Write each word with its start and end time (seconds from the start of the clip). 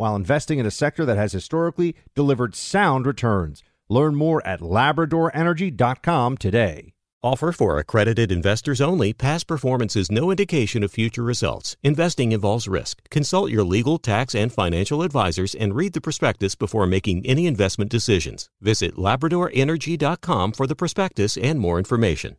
while 0.00 0.16
investing 0.16 0.58
in 0.58 0.64
a 0.64 0.70
sector 0.70 1.04
that 1.04 1.18
has 1.18 1.32
historically 1.32 1.94
delivered 2.14 2.54
sound 2.54 3.04
returns. 3.04 3.62
Learn 3.90 4.14
more 4.14 4.44
at 4.46 4.60
labradorenergy.com 4.60 6.38
today. 6.38 6.94
Offer 7.22 7.52
for 7.52 7.78
accredited 7.78 8.32
investors 8.32 8.80
only. 8.80 9.12
Past 9.12 9.46
performance 9.46 9.94
is 9.94 10.10
no 10.10 10.30
indication 10.30 10.82
of 10.82 10.90
future 10.90 11.22
results. 11.22 11.76
Investing 11.82 12.32
involves 12.32 12.66
risk. 12.66 13.10
Consult 13.10 13.50
your 13.50 13.62
legal, 13.62 13.98
tax, 13.98 14.34
and 14.34 14.50
financial 14.50 15.02
advisors 15.02 15.54
and 15.54 15.74
read 15.74 15.92
the 15.92 16.00
prospectus 16.00 16.54
before 16.54 16.86
making 16.86 17.26
any 17.26 17.46
investment 17.46 17.90
decisions. 17.90 18.48
Visit 18.62 18.96
labradorenergy.com 18.96 20.52
for 20.52 20.66
the 20.66 20.76
prospectus 20.76 21.36
and 21.36 21.60
more 21.60 21.76
information. 21.76 22.38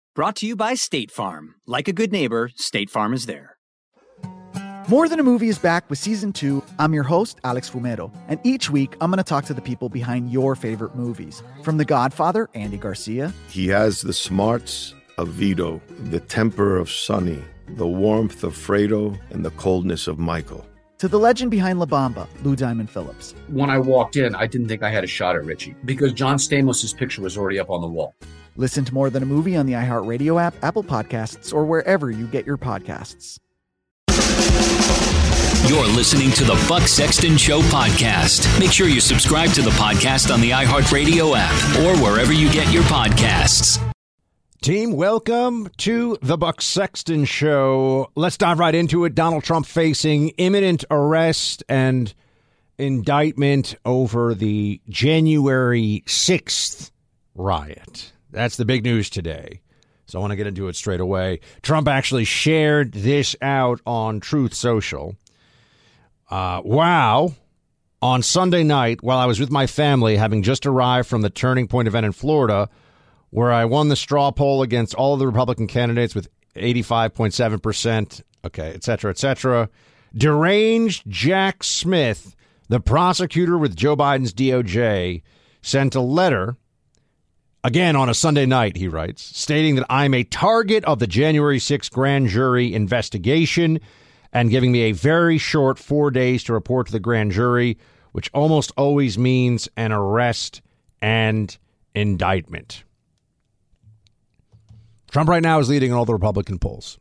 Brought 0.13 0.35
to 0.37 0.45
you 0.45 0.57
by 0.57 0.73
State 0.73 1.09
Farm. 1.09 1.55
Like 1.65 1.87
a 1.87 1.93
good 1.93 2.11
neighbor, 2.11 2.51
State 2.55 2.89
Farm 2.89 3.13
is 3.13 3.27
there. 3.27 3.55
More 4.89 5.07
Than 5.07 5.21
a 5.21 5.23
Movie 5.23 5.47
is 5.47 5.57
back 5.57 5.89
with 5.89 5.99
season 5.99 6.33
two. 6.33 6.61
I'm 6.79 6.93
your 6.93 7.03
host, 7.03 7.39
Alex 7.45 7.69
Fumero, 7.69 8.13
and 8.27 8.37
each 8.43 8.69
week 8.69 8.97
I'm 8.99 9.09
going 9.09 9.19
to 9.19 9.23
talk 9.23 9.45
to 9.45 9.53
the 9.53 9.61
people 9.61 9.87
behind 9.87 10.29
your 10.29 10.57
favorite 10.57 10.95
movies. 10.95 11.41
From 11.63 11.77
The 11.77 11.85
Godfather, 11.85 12.49
Andy 12.55 12.75
Garcia. 12.75 13.31
He 13.47 13.69
has 13.69 14.01
the 14.01 14.11
smarts 14.11 14.93
of 15.17 15.29
Vito, 15.29 15.79
the 16.09 16.19
temper 16.19 16.75
of 16.75 16.91
Sonny, 16.91 17.41
the 17.69 17.87
warmth 17.87 18.43
of 18.43 18.53
Fredo, 18.53 19.17
and 19.29 19.45
the 19.45 19.51
coldness 19.51 20.09
of 20.09 20.19
Michael. 20.19 20.65
To 20.97 21.07
the 21.07 21.19
legend 21.19 21.51
behind 21.51 21.79
La 21.79 21.85
Bamba, 21.85 22.27
Lou 22.43 22.57
Diamond 22.57 22.89
Phillips. 22.89 23.33
When 23.47 23.69
I 23.69 23.79
walked 23.79 24.17
in, 24.17 24.35
I 24.35 24.45
didn't 24.45 24.67
think 24.67 24.83
I 24.83 24.89
had 24.89 25.05
a 25.05 25.07
shot 25.07 25.37
at 25.37 25.45
Richie 25.45 25.73
because 25.85 26.11
John 26.11 26.35
Stamos' 26.35 26.93
picture 26.97 27.21
was 27.21 27.37
already 27.37 27.59
up 27.59 27.69
on 27.69 27.79
the 27.79 27.87
wall. 27.87 28.13
Listen 28.57 28.83
to 28.85 28.93
More 28.93 29.09
Than 29.09 29.23
a 29.23 29.25
Movie 29.25 29.55
on 29.55 29.65
the 29.65 29.73
iHeartRadio 29.73 30.41
app, 30.41 30.55
Apple 30.63 30.83
Podcasts, 30.83 31.53
or 31.53 31.65
wherever 31.65 32.11
you 32.11 32.27
get 32.27 32.45
your 32.45 32.57
podcasts. 32.57 33.39
You're 35.69 35.87
listening 35.87 36.31
to 36.31 36.43
the 36.43 36.65
Buck 36.67 36.87
Sexton 36.87 37.37
Show 37.37 37.61
podcast. 37.61 38.59
Make 38.59 38.71
sure 38.71 38.87
you 38.87 38.99
subscribe 38.99 39.51
to 39.51 39.61
the 39.61 39.69
podcast 39.71 40.33
on 40.33 40.41
the 40.41 40.49
iHeartRadio 40.49 41.33
app 41.37 41.79
or 41.79 42.03
wherever 42.03 42.33
you 42.33 42.51
get 42.51 42.71
your 42.73 42.83
podcasts. 42.83 43.81
Team, 44.61 44.91
welcome 44.91 45.69
to 45.77 46.17
the 46.21 46.37
Buck 46.37 46.61
Sexton 46.61 47.25
Show. 47.25 48.11
Let's 48.15 48.37
dive 48.37 48.59
right 48.59 48.75
into 48.75 49.05
it. 49.05 49.15
Donald 49.15 49.43
Trump 49.43 49.65
facing 49.65 50.29
imminent 50.29 50.83
arrest 50.91 51.63
and 51.69 52.13
indictment 52.77 53.75
over 53.85 54.33
the 54.35 54.81
January 54.89 56.03
6th 56.05 56.91
riot. 57.33 58.10
That's 58.31 58.57
the 58.57 58.65
big 58.65 58.83
news 58.83 59.09
today. 59.09 59.61
So 60.05 60.19
I 60.19 60.21
want 60.21 60.31
to 60.31 60.37
get 60.37 60.47
into 60.47 60.67
it 60.67 60.75
straight 60.75 60.99
away. 60.99 61.39
Trump 61.61 61.87
actually 61.87 62.25
shared 62.25 62.91
this 62.93 63.35
out 63.41 63.79
on 63.85 64.19
Truth 64.19 64.53
Social. 64.53 65.15
Uh, 66.29 66.61
wow. 66.65 67.33
On 68.01 68.23
Sunday 68.23 68.63
night, 68.63 69.03
while 69.03 69.19
I 69.19 69.25
was 69.25 69.39
with 69.39 69.51
my 69.51 69.67
family, 69.67 70.17
having 70.17 70.43
just 70.43 70.65
arrived 70.65 71.07
from 71.07 71.21
the 71.21 71.29
Turning 71.29 71.67
Point 71.67 71.87
event 71.87 72.05
in 72.05 72.11
Florida, 72.13 72.69
where 73.29 73.51
I 73.51 73.65
won 73.65 73.89
the 73.89 73.95
straw 73.95 74.31
poll 74.31 74.61
against 74.63 74.95
all 74.95 75.13
of 75.13 75.19
the 75.19 75.27
Republican 75.27 75.67
candidates 75.67 76.15
with 76.15 76.27
85.7%, 76.55 78.21
okay, 78.45 78.73
et 78.73 78.83
cetera, 78.83 79.11
et 79.11 79.17
cetera. 79.17 79.69
Deranged 80.13 81.03
Jack 81.07 81.63
Smith, 81.63 82.35
the 82.67 82.79
prosecutor 82.79 83.57
with 83.57 83.75
Joe 83.75 83.95
Biden's 83.95 84.33
DOJ, 84.33 85.21
sent 85.61 85.95
a 85.95 86.01
letter 86.01 86.57
Again, 87.63 87.95
on 87.95 88.09
a 88.09 88.15
Sunday 88.15 88.47
night, 88.47 88.75
he 88.75 88.87
writes, 88.87 89.21
stating 89.37 89.75
that 89.75 89.85
I'm 89.87 90.15
a 90.15 90.23
target 90.23 90.83
of 90.85 90.97
the 90.97 91.05
January 91.05 91.59
6th 91.59 91.91
grand 91.91 92.27
jury 92.27 92.73
investigation 92.73 93.79
and 94.33 94.49
giving 94.49 94.71
me 94.71 94.83
a 94.83 94.93
very 94.93 95.37
short 95.37 95.77
four 95.77 96.09
days 96.09 96.43
to 96.45 96.53
report 96.53 96.87
to 96.87 96.91
the 96.91 96.99
grand 96.99 97.33
jury, 97.33 97.77
which 98.13 98.31
almost 98.33 98.71
always 98.77 99.17
means 99.17 99.69
an 99.77 99.91
arrest 99.91 100.61
and 101.03 101.55
indictment. 101.93 102.83
Trump 105.11 105.29
right 105.29 105.43
now 105.43 105.59
is 105.59 105.69
leading 105.69 105.91
in 105.91 105.97
all 105.97 106.05
the 106.05 106.13
Republican 106.13 106.57
polls. 106.57 106.97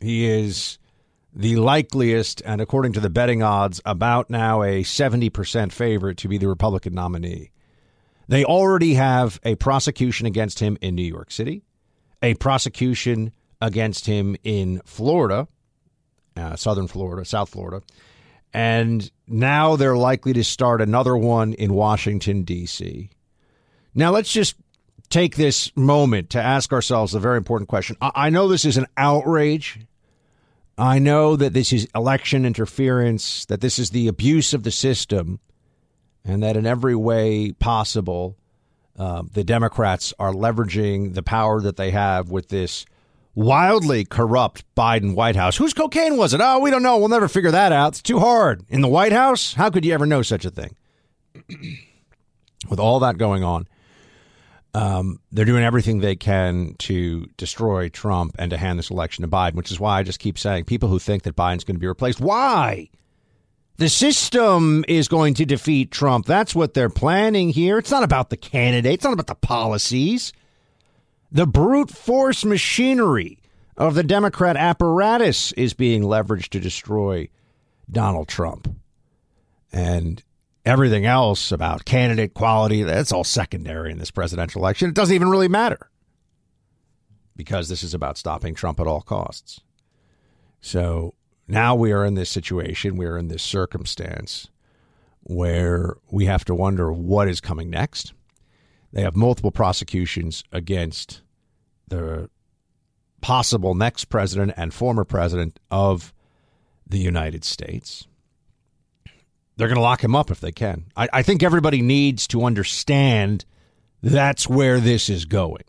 He 0.00 0.26
is 0.26 0.78
the 1.32 1.56
likeliest, 1.56 2.42
and 2.44 2.60
according 2.60 2.92
to 2.94 3.00
the 3.00 3.08
betting 3.08 3.42
odds, 3.42 3.80
about 3.86 4.28
now 4.28 4.62
a 4.62 4.82
70% 4.82 5.72
favorite 5.72 6.18
to 6.18 6.28
be 6.28 6.36
the 6.36 6.48
Republican 6.48 6.92
nominee. 6.92 7.50
They 8.30 8.44
already 8.44 8.94
have 8.94 9.40
a 9.42 9.56
prosecution 9.56 10.24
against 10.24 10.60
him 10.60 10.78
in 10.80 10.94
New 10.94 11.02
York 11.02 11.32
City, 11.32 11.64
a 12.22 12.34
prosecution 12.34 13.32
against 13.60 14.06
him 14.06 14.36
in 14.44 14.80
Florida, 14.84 15.48
uh, 16.36 16.54
southern 16.54 16.86
Florida, 16.86 17.24
South 17.24 17.48
Florida, 17.48 17.84
and 18.54 19.10
now 19.26 19.74
they're 19.74 19.96
likely 19.96 20.32
to 20.34 20.44
start 20.44 20.80
another 20.80 21.16
one 21.16 21.54
in 21.54 21.74
Washington, 21.74 22.44
D.C. 22.44 23.10
Now, 23.96 24.12
let's 24.12 24.32
just 24.32 24.54
take 25.08 25.34
this 25.34 25.76
moment 25.76 26.30
to 26.30 26.40
ask 26.40 26.72
ourselves 26.72 27.16
a 27.16 27.18
very 27.18 27.36
important 27.36 27.68
question. 27.68 27.96
I, 28.00 28.12
I 28.14 28.30
know 28.30 28.46
this 28.46 28.64
is 28.64 28.76
an 28.76 28.86
outrage. 28.96 29.80
I 30.78 31.00
know 31.00 31.34
that 31.34 31.52
this 31.52 31.72
is 31.72 31.88
election 31.96 32.46
interference, 32.46 33.44
that 33.46 33.60
this 33.60 33.80
is 33.80 33.90
the 33.90 34.06
abuse 34.06 34.54
of 34.54 34.62
the 34.62 34.70
system 34.70 35.40
and 36.24 36.42
that 36.42 36.56
in 36.56 36.66
every 36.66 36.94
way 36.94 37.52
possible, 37.52 38.36
uh, 38.98 39.22
the 39.32 39.44
Democrats 39.44 40.12
are 40.18 40.32
leveraging 40.32 41.14
the 41.14 41.22
power 41.22 41.60
that 41.60 41.76
they 41.76 41.90
have 41.90 42.30
with 42.30 42.48
this 42.48 42.84
wildly 43.34 44.04
corrupt 44.04 44.64
Biden 44.74 45.14
White 45.14 45.36
House. 45.36 45.56
Whose 45.56 45.72
cocaine 45.74 46.16
was 46.16 46.34
it? 46.34 46.40
Oh, 46.42 46.58
we 46.58 46.70
don't 46.70 46.82
know. 46.82 46.98
We'll 46.98 47.08
never 47.08 47.28
figure 47.28 47.50
that 47.50 47.72
out. 47.72 47.92
It's 47.92 48.02
too 48.02 48.18
hard. 48.18 48.64
In 48.68 48.80
the 48.80 48.88
White 48.88 49.12
House? 49.12 49.54
How 49.54 49.70
could 49.70 49.84
you 49.84 49.94
ever 49.94 50.06
know 50.06 50.22
such 50.22 50.44
a 50.44 50.50
thing? 50.50 50.76
with 52.68 52.78
all 52.78 53.00
that 53.00 53.18
going 53.18 53.42
on, 53.42 53.66
um, 54.74 55.20
they're 55.32 55.44
doing 55.44 55.64
everything 55.64 56.00
they 56.00 56.16
can 56.16 56.74
to 56.78 57.26
destroy 57.36 57.88
Trump 57.88 58.36
and 58.38 58.50
to 58.50 58.56
hand 58.56 58.78
this 58.78 58.90
election 58.90 59.22
to 59.22 59.28
Biden, 59.28 59.54
which 59.54 59.70
is 59.70 59.80
why 59.80 59.98
I 59.98 60.02
just 60.02 60.20
keep 60.20 60.38
saying 60.38 60.64
people 60.64 60.88
who 60.88 60.98
think 60.98 61.22
that 61.24 61.36
Biden's 61.36 61.64
going 61.64 61.76
to 61.76 61.80
be 61.80 61.88
replaced, 61.88 62.20
why? 62.20 62.88
The 63.80 63.88
system 63.88 64.84
is 64.88 65.08
going 65.08 65.32
to 65.34 65.46
defeat 65.46 65.90
Trump. 65.90 66.26
That's 66.26 66.54
what 66.54 66.74
they're 66.74 66.90
planning 66.90 67.48
here. 67.48 67.78
It's 67.78 67.90
not 67.90 68.02
about 68.02 68.28
the 68.28 68.36
candidate, 68.36 68.92
it's 68.92 69.04
not 69.04 69.14
about 69.14 69.26
the 69.26 69.34
policies. 69.34 70.34
The 71.32 71.46
brute 71.46 71.88
force 71.88 72.44
machinery 72.44 73.38
of 73.78 73.94
the 73.94 74.02
Democrat 74.02 74.58
apparatus 74.58 75.52
is 75.52 75.72
being 75.72 76.02
leveraged 76.02 76.48
to 76.48 76.60
destroy 76.60 77.30
Donald 77.90 78.28
Trump. 78.28 78.68
And 79.72 80.22
everything 80.66 81.06
else 81.06 81.50
about 81.50 81.86
candidate 81.86 82.34
quality, 82.34 82.82
that's 82.82 83.12
all 83.12 83.24
secondary 83.24 83.92
in 83.92 83.96
this 83.96 84.10
presidential 84.10 84.60
election. 84.60 84.90
It 84.90 84.94
doesn't 84.94 85.14
even 85.14 85.30
really 85.30 85.48
matter 85.48 85.90
because 87.34 87.70
this 87.70 87.82
is 87.82 87.94
about 87.94 88.18
stopping 88.18 88.54
Trump 88.54 88.78
at 88.78 88.86
all 88.86 89.00
costs. 89.00 89.62
So 90.60 91.14
now 91.50 91.74
we 91.74 91.92
are 91.92 92.04
in 92.04 92.14
this 92.14 92.30
situation, 92.30 92.96
we 92.96 93.06
are 93.06 93.18
in 93.18 93.28
this 93.28 93.42
circumstance 93.42 94.48
where 95.22 95.96
we 96.10 96.26
have 96.26 96.44
to 96.46 96.54
wonder 96.54 96.92
what 96.92 97.28
is 97.28 97.40
coming 97.40 97.70
next. 97.70 98.12
They 98.92 99.02
have 99.02 99.16
multiple 99.16 99.50
prosecutions 99.50 100.42
against 100.52 101.22
the 101.88 102.30
possible 103.20 103.74
next 103.74 104.06
president 104.06 104.54
and 104.56 104.72
former 104.72 105.04
president 105.04 105.60
of 105.70 106.12
the 106.86 106.98
United 106.98 107.44
States. 107.44 108.06
They're 109.56 109.68
going 109.68 109.76
to 109.76 109.82
lock 109.82 110.02
him 110.02 110.16
up 110.16 110.30
if 110.30 110.40
they 110.40 110.52
can. 110.52 110.86
I, 110.96 111.08
I, 111.12 111.22
think 111.22 111.42
everybody 111.42 111.82
needs 111.82 112.26
to 112.28 112.44
understand 112.44 113.44
that's 114.02 114.48
where 114.48 114.80
this 114.80 115.10
is 115.10 115.26
going. 115.26 115.64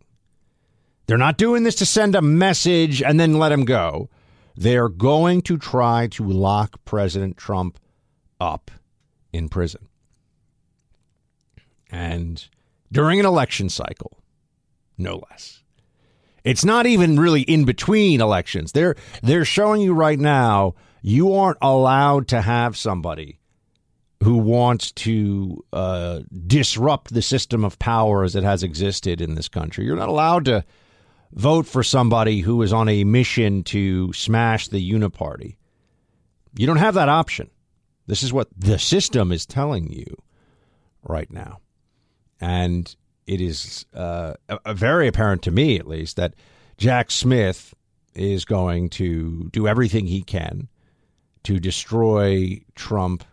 They're 1.07 1.18
not 1.18 1.38
doing 1.38 1.63
this 1.63 1.75
to 1.75 1.86
send 1.86 2.16
a 2.16 2.22
message 2.22 3.04
and 3.04 3.19
then 3.19 3.38
let 3.38 3.51
him 3.51 3.66
go. 3.66 4.10
They're 4.56 4.89
going 4.89 5.42
to 5.44 5.57
try 5.57 6.07
to 6.07 6.27
lock 6.27 6.83
President 6.86 7.38
Trump 7.38 7.80
up 8.39 8.71
in 9.31 9.50
prison. 9.50 9.88
And 11.89 12.44
during 12.92 13.19
an 13.19 13.25
election 13.25 13.69
cycle, 13.69 14.18
no 14.98 15.24
less. 15.30 15.62
It's 16.44 16.65
not 16.65 16.86
even 16.86 17.19
really 17.19 17.42
in 17.42 17.65
between 17.65 18.21
elections. 18.21 18.71
They're 18.71 18.95
they're 19.21 19.45
showing 19.45 19.81
you 19.81 19.94
right 19.94 20.19
now 20.19 20.75
you 21.01 21.33
aren't 21.33 21.57
allowed 21.62 22.27
to 22.30 22.42
have 22.42 22.77
somebody 22.77 23.39
who 24.24 24.38
wants 24.38 24.92
to 24.92 25.63
uh, 25.74 26.19
disrupt 26.45 27.13
the 27.13 27.21
system 27.21 27.65
of 27.65 27.80
power 27.80 28.24
as 28.24 28.36
it 28.36 28.44
has 28.44 28.62
existed 28.62 29.19
in 29.19 29.33
this 29.33 29.47
country. 29.47 29.86
You're 29.86 29.95
not 29.95 30.09
allowed 30.09 30.45
to 30.45 30.63
vote 31.33 31.66
for 31.66 31.83
somebody 31.83 32.39
who 32.39 32.62
is 32.62 32.74
on 32.74 32.89
a 32.89 33.04
mission 33.04 33.63
to 33.63 34.12
smash 34.13 34.68
the 34.68 34.92
uniparty. 34.92 35.56
You 36.57 36.68
don't 36.68 36.78
have 36.78 36.95
that 36.95 37.10
option. 37.10 37.50
This 38.07 38.24
is 38.24 38.33
what 38.33 38.50
the 38.57 38.78
system 38.78 39.31
is 39.31 39.45
telling 39.45 39.92
you 39.92 40.18
right 41.04 41.31
now. 41.31 41.60
And 42.39 42.94
it 43.28 43.39
is 43.39 43.86
uh, 43.94 44.33
very 44.68 45.07
apparent 45.07 45.44
to 45.44 45.51
me, 45.51 45.78
at 45.78 45.88
least, 45.88 46.18
that 46.18 46.33
Jack 46.78 47.12
Smith 47.12 47.74
is 48.13 48.44
going 48.44 48.89
to 48.89 49.50
do 49.51 49.68
everything 49.68 50.07
he 50.07 50.24
can 50.24 50.68
to 51.44 51.60
destroy 51.60 52.60
Trump 52.75 53.24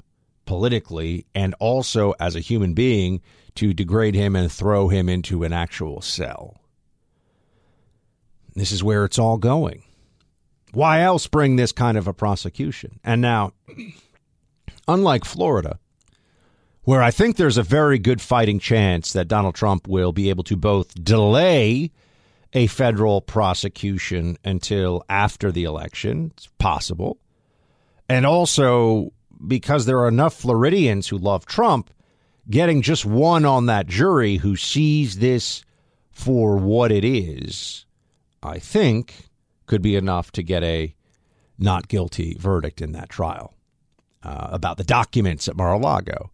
politically 0.44 1.26
and 1.34 1.54
also 1.58 2.14
as 2.20 2.36
a 2.36 2.40
human 2.40 2.74
being 2.74 3.20
to 3.54 3.74
degrade 3.74 4.14
him 4.14 4.36
and 4.36 4.50
throw 4.52 4.88
him 4.88 5.08
into 5.08 5.42
an 5.42 5.52
actual 5.52 6.00
cell. 6.00 6.56
This 8.58 8.72
is 8.72 8.82
where 8.82 9.04
it's 9.04 9.18
all 9.18 9.38
going. 9.38 9.84
Why 10.72 11.02
else 11.02 11.26
bring 11.26 11.56
this 11.56 11.72
kind 11.72 11.96
of 11.96 12.08
a 12.08 12.12
prosecution? 12.12 12.98
And 13.04 13.20
now, 13.20 13.52
unlike 14.88 15.24
Florida, 15.24 15.78
where 16.82 17.02
I 17.02 17.10
think 17.10 17.36
there's 17.36 17.56
a 17.56 17.62
very 17.62 17.98
good 17.98 18.20
fighting 18.20 18.58
chance 18.58 19.12
that 19.12 19.28
Donald 19.28 19.54
Trump 19.54 19.86
will 19.86 20.12
be 20.12 20.30
able 20.30 20.44
to 20.44 20.56
both 20.56 20.92
delay 21.02 21.92
a 22.52 22.66
federal 22.66 23.20
prosecution 23.20 24.38
until 24.44 25.04
after 25.08 25.52
the 25.52 25.64
election, 25.64 26.32
it's 26.34 26.48
possible, 26.58 27.18
and 28.08 28.24
also 28.26 29.12
because 29.46 29.86
there 29.86 29.98
are 29.98 30.08
enough 30.08 30.34
Floridians 30.34 31.08
who 31.08 31.18
love 31.18 31.46
Trump, 31.46 31.90
getting 32.50 32.82
just 32.82 33.04
one 33.04 33.44
on 33.44 33.66
that 33.66 33.86
jury 33.86 34.36
who 34.36 34.56
sees 34.56 35.18
this 35.18 35.62
for 36.10 36.56
what 36.56 36.90
it 36.90 37.04
is, 37.04 37.84
I 38.42 38.58
think 38.58 39.28
could 39.66 39.82
be 39.82 39.96
enough 39.96 40.32
to 40.32 40.42
get 40.42 40.62
a 40.62 40.94
not 41.58 41.88
guilty 41.88 42.36
verdict 42.38 42.80
in 42.80 42.92
that 42.92 43.08
trial 43.08 43.54
uh, 44.22 44.48
about 44.50 44.76
the 44.76 44.84
documents 44.84 45.48
at 45.48 45.56
Mar 45.56 45.72
a 45.72 45.78
Lago. 45.78 46.30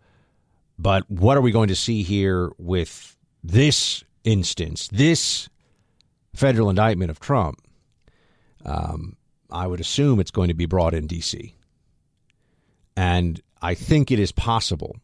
But 0.79 1.11
what 1.11 1.37
are 1.37 1.41
we 1.41 1.53
going 1.53 1.69
to 1.69 1.77
see 1.77 2.03
here 2.03 2.51
with 2.59 3.17
this 3.43 4.05
instance, 4.25 4.89
this 4.89 5.49
federal 6.35 6.69
indictment 6.71 7.11
of 7.11 7.21
Trump? 7.21 7.61
Um, 8.65 9.17
I 9.51 9.67
would 9.67 9.81
assume 9.81 10.21
it's 10.21 10.31
going 10.31 10.49
to 10.49 10.55
be 10.55 10.67
brought 10.67 10.95
in 10.95 11.07
D.C. 11.07 11.55
And 12.97 13.41
I 13.63 13.75
think 13.75 14.11
it 14.11 14.19
is 14.19 14.33
possible 14.33 14.97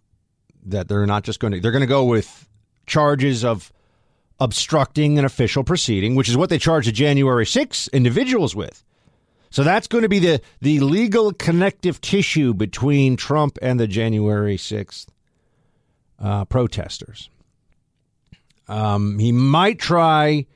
that 0.67 0.89
they're 0.89 1.07
not 1.07 1.25
just 1.25 1.41
going 1.41 1.53
to, 1.53 1.61
they're 1.61 1.73
going 1.73 1.81
to 1.81 1.87
go 1.87 2.05
with 2.05 2.49
charges 2.87 3.45
of 3.45 3.73
obstructing 4.41 5.19
an 5.19 5.25
official 5.25 5.63
proceeding, 5.65 6.15
which 6.15 6.29
is 6.29 6.37
what 6.37 6.49
they 6.51 6.59
charged 6.59 6.89
the 6.89 6.93
January 6.93 7.47
6 7.47 7.89
individuals 7.89 8.57
with. 8.57 8.83
So 9.51 9.65
that's 9.65 9.89
going 9.89 10.03
to 10.03 10.09
be 10.09 10.21
the, 10.21 10.41
the 10.61 10.81
legal 10.81 11.33
connective 11.33 12.01
tissue 12.01 12.55
between 12.55 13.17
Trump 13.17 13.59
and 13.61 13.79
the 13.79 13.89
January 13.89 14.57
6th 14.57 15.07
uh, 16.21 16.45
protesters. 16.45 17.29
Um, 18.69 19.19
he 19.19 19.33
might 19.33 19.79
try 19.81 20.47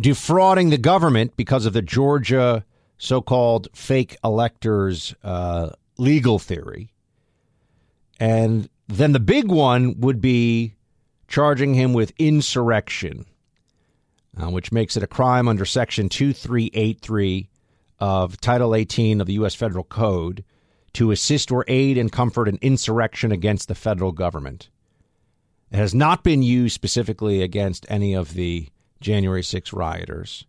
defrauding 0.00 0.70
the 0.70 0.78
government 0.78 1.36
because 1.36 1.66
of 1.66 1.72
the 1.72 1.82
Georgia 1.82 2.64
so 2.98 3.20
called 3.20 3.68
fake 3.72 4.16
electors 4.24 5.14
uh, 5.22 5.70
legal 5.96 6.38
theory. 6.38 6.90
And 8.18 8.68
then 8.88 9.12
the 9.12 9.20
big 9.20 9.48
one 9.48 10.00
would 10.00 10.20
be 10.20 10.74
charging 11.28 11.74
him 11.74 11.92
with 11.92 12.12
insurrection, 12.18 13.26
uh, 14.40 14.50
which 14.50 14.72
makes 14.72 14.96
it 14.96 15.02
a 15.02 15.08
crime 15.08 15.48
under 15.48 15.64
Section 15.64 16.08
2383 16.08 17.48
of 17.98 18.40
Title 18.40 18.74
18 18.74 19.20
of 19.20 19.26
the 19.26 19.34
U.S. 19.34 19.54
Federal 19.54 19.84
Code 19.84 20.44
to 20.92 21.10
assist 21.10 21.50
or 21.50 21.64
aid 21.68 21.98
and 21.98 22.12
comfort 22.12 22.48
an 22.48 22.58
insurrection 22.62 23.32
against 23.32 23.68
the 23.68 23.74
federal 23.74 24.12
government. 24.12 24.70
It 25.70 25.76
has 25.76 25.94
not 25.94 26.22
been 26.22 26.42
used 26.42 26.74
specifically 26.74 27.42
against 27.42 27.86
any 27.88 28.14
of 28.14 28.34
the 28.34 28.68
January 29.00 29.42
6 29.42 29.72
rioters. 29.72 30.46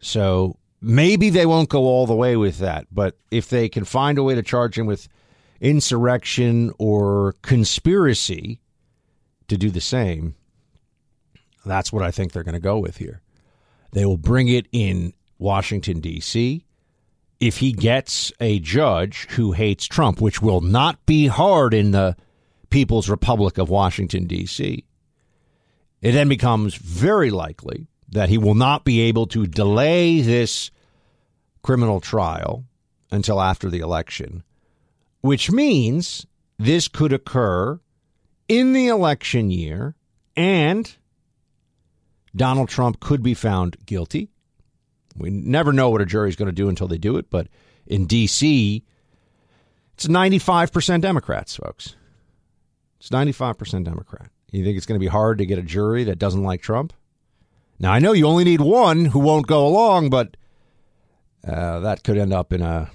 So 0.00 0.58
Maybe 0.86 1.30
they 1.30 1.46
won't 1.46 1.70
go 1.70 1.84
all 1.84 2.06
the 2.06 2.14
way 2.14 2.36
with 2.36 2.58
that, 2.58 2.86
but 2.92 3.16
if 3.30 3.48
they 3.48 3.70
can 3.70 3.86
find 3.86 4.18
a 4.18 4.22
way 4.22 4.34
to 4.34 4.42
charge 4.42 4.78
him 4.78 4.84
with 4.84 5.08
insurrection 5.58 6.72
or 6.76 7.36
conspiracy 7.40 8.60
to 9.48 9.56
do 9.56 9.70
the 9.70 9.80
same, 9.80 10.34
that's 11.64 11.92
what 11.92 12.02
I 12.02 12.10
think 12.10 12.32
they're 12.32 12.42
going 12.42 12.54
to 12.54 12.60
go 12.60 12.78
with 12.78 12.98
here. 12.98 13.20
They 13.92 14.04
will 14.04 14.18
bring 14.18 14.48
it 14.48 14.66
in 14.72 15.14
Washington, 15.38 16.00
D.C. 16.00 16.64
If 17.40 17.58
he 17.58 17.72
gets 17.72 18.32
a 18.40 18.58
judge 18.58 19.26
who 19.30 19.52
hates 19.52 19.86
Trump, 19.86 20.20
which 20.20 20.42
will 20.42 20.60
not 20.60 21.04
be 21.06 21.26
hard 21.26 21.74
in 21.74 21.92
the 21.92 22.16
People's 22.70 23.08
Republic 23.08 23.58
of 23.58 23.68
Washington, 23.68 24.26
D.C., 24.26 24.84
it 26.02 26.12
then 26.12 26.28
becomes 26.28 26.74
very 26.74 27.30
likely 27.30 27.86
that 28.08 28.28
he 28.28 28.38
will 28.38 28.54
not 28.54 28.84
be 28.84 29.00
able 29.02 29.26
to 29.28 29.46
delay 29.46 30.20
this 30.20 30.70
criminal 31.62 32.00
trial 32.00 32.64
until 33.10 33.40
after 33.40 33.70
the 33.70 33.80
election, 33.80 34.42
which 35.20 35.50
means 35.50 36.26
this 36.58 36.88
could 36.88 37.12
occur 37.12 37.80
in 38.48 38.72
the 38.72 38.88
election 38.88 39.50
year 39.50 39.94
and 40.36 40.96
Donald 42.34 42.68
Trump 42.68 43.00
could 43.00 43.22
be 43.22 43.34
found 43.34 43.76
guilty. 43.86 44.28
We 45.16 45.30
never 45.30 45.72
know 45.72 45.90
what 45.90 46.00
a 46.00 46.06
jury 46.06 46.28
is 46.28 46.36
going 46.36 46.46
to 46.46 46.52
do 46.52 46.68
until 46.68 46.88
they 46.88 46.98
do 46.98 47.16
it, 47.16 47.30
but 47.30 47.46
in 47.86 48.06
D.C., 48.06 48.84
it's 49.94 50.06
95% 50.08 51.00
Democrats, 51.00 51.56
folks. 51.56 51.94
It's 52.98 53.10
95% 53.10 53.84
Democrat. 53.84 54.28
You 54.50 54.64
think 54.64 54.76
it's 54.76 54.86
going 54.86 54.98
to 54.98 55.04
be 55.04 55.08
hard 55.08 55.38
to 55.38 55.46
get 55.46 55.58
a 55.58 55.62
jury 55.62 56.04
that 56.04 56.18
doesn't 56.18 56.42
like 56.42 56.62
Trump? 56.62 56.92
Now, 57.78 57.92
I 57.92 57.98
know 57.98 58.12
you 58.12 58.26
only 58.26 58.44
need 58.44 58.60
one 58.60 59.04
who 59.04 59.20
won't 59.20 59.46
go 59.46 59.66
along, 59.66 60.10
but 60.10 60.36
uh, 61.46 61.80
that 61.80 62.02
could 62.02 62.18
end 62.18 62.32
up 62.32 62.52
in 62.52 62.62
a 62.62 62.90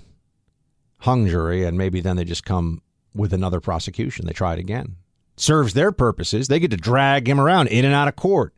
hung 0.99 1.27
jury, 1.27 1.63
and 1.63 1.77
maybe 1.77 2.01
then 2.01 2.17
they 2.17 2.25
just 2.25 2.45
come 2.45 2.81
with 3.13 3.33
another 3.33 3.59
prosecution. 3.59 4.25
They 4.25 4.33
try 4.33 4.53
it 4.53 4.59
again. 4.59 4.95
Serves 5.39 5.73
their 5.73 5.93
purposes. 5.93 6.49
They 6.49 6.59
get 6.59 6.71
to 6.71 6.77
drag 6.77 7.29
him 7.29 7.39
around 7.39 7.67
in 7.67 7.85
and 7.85 7.93
out 7.93 8.09
of 8.09 8.17
court. 8.17 8.53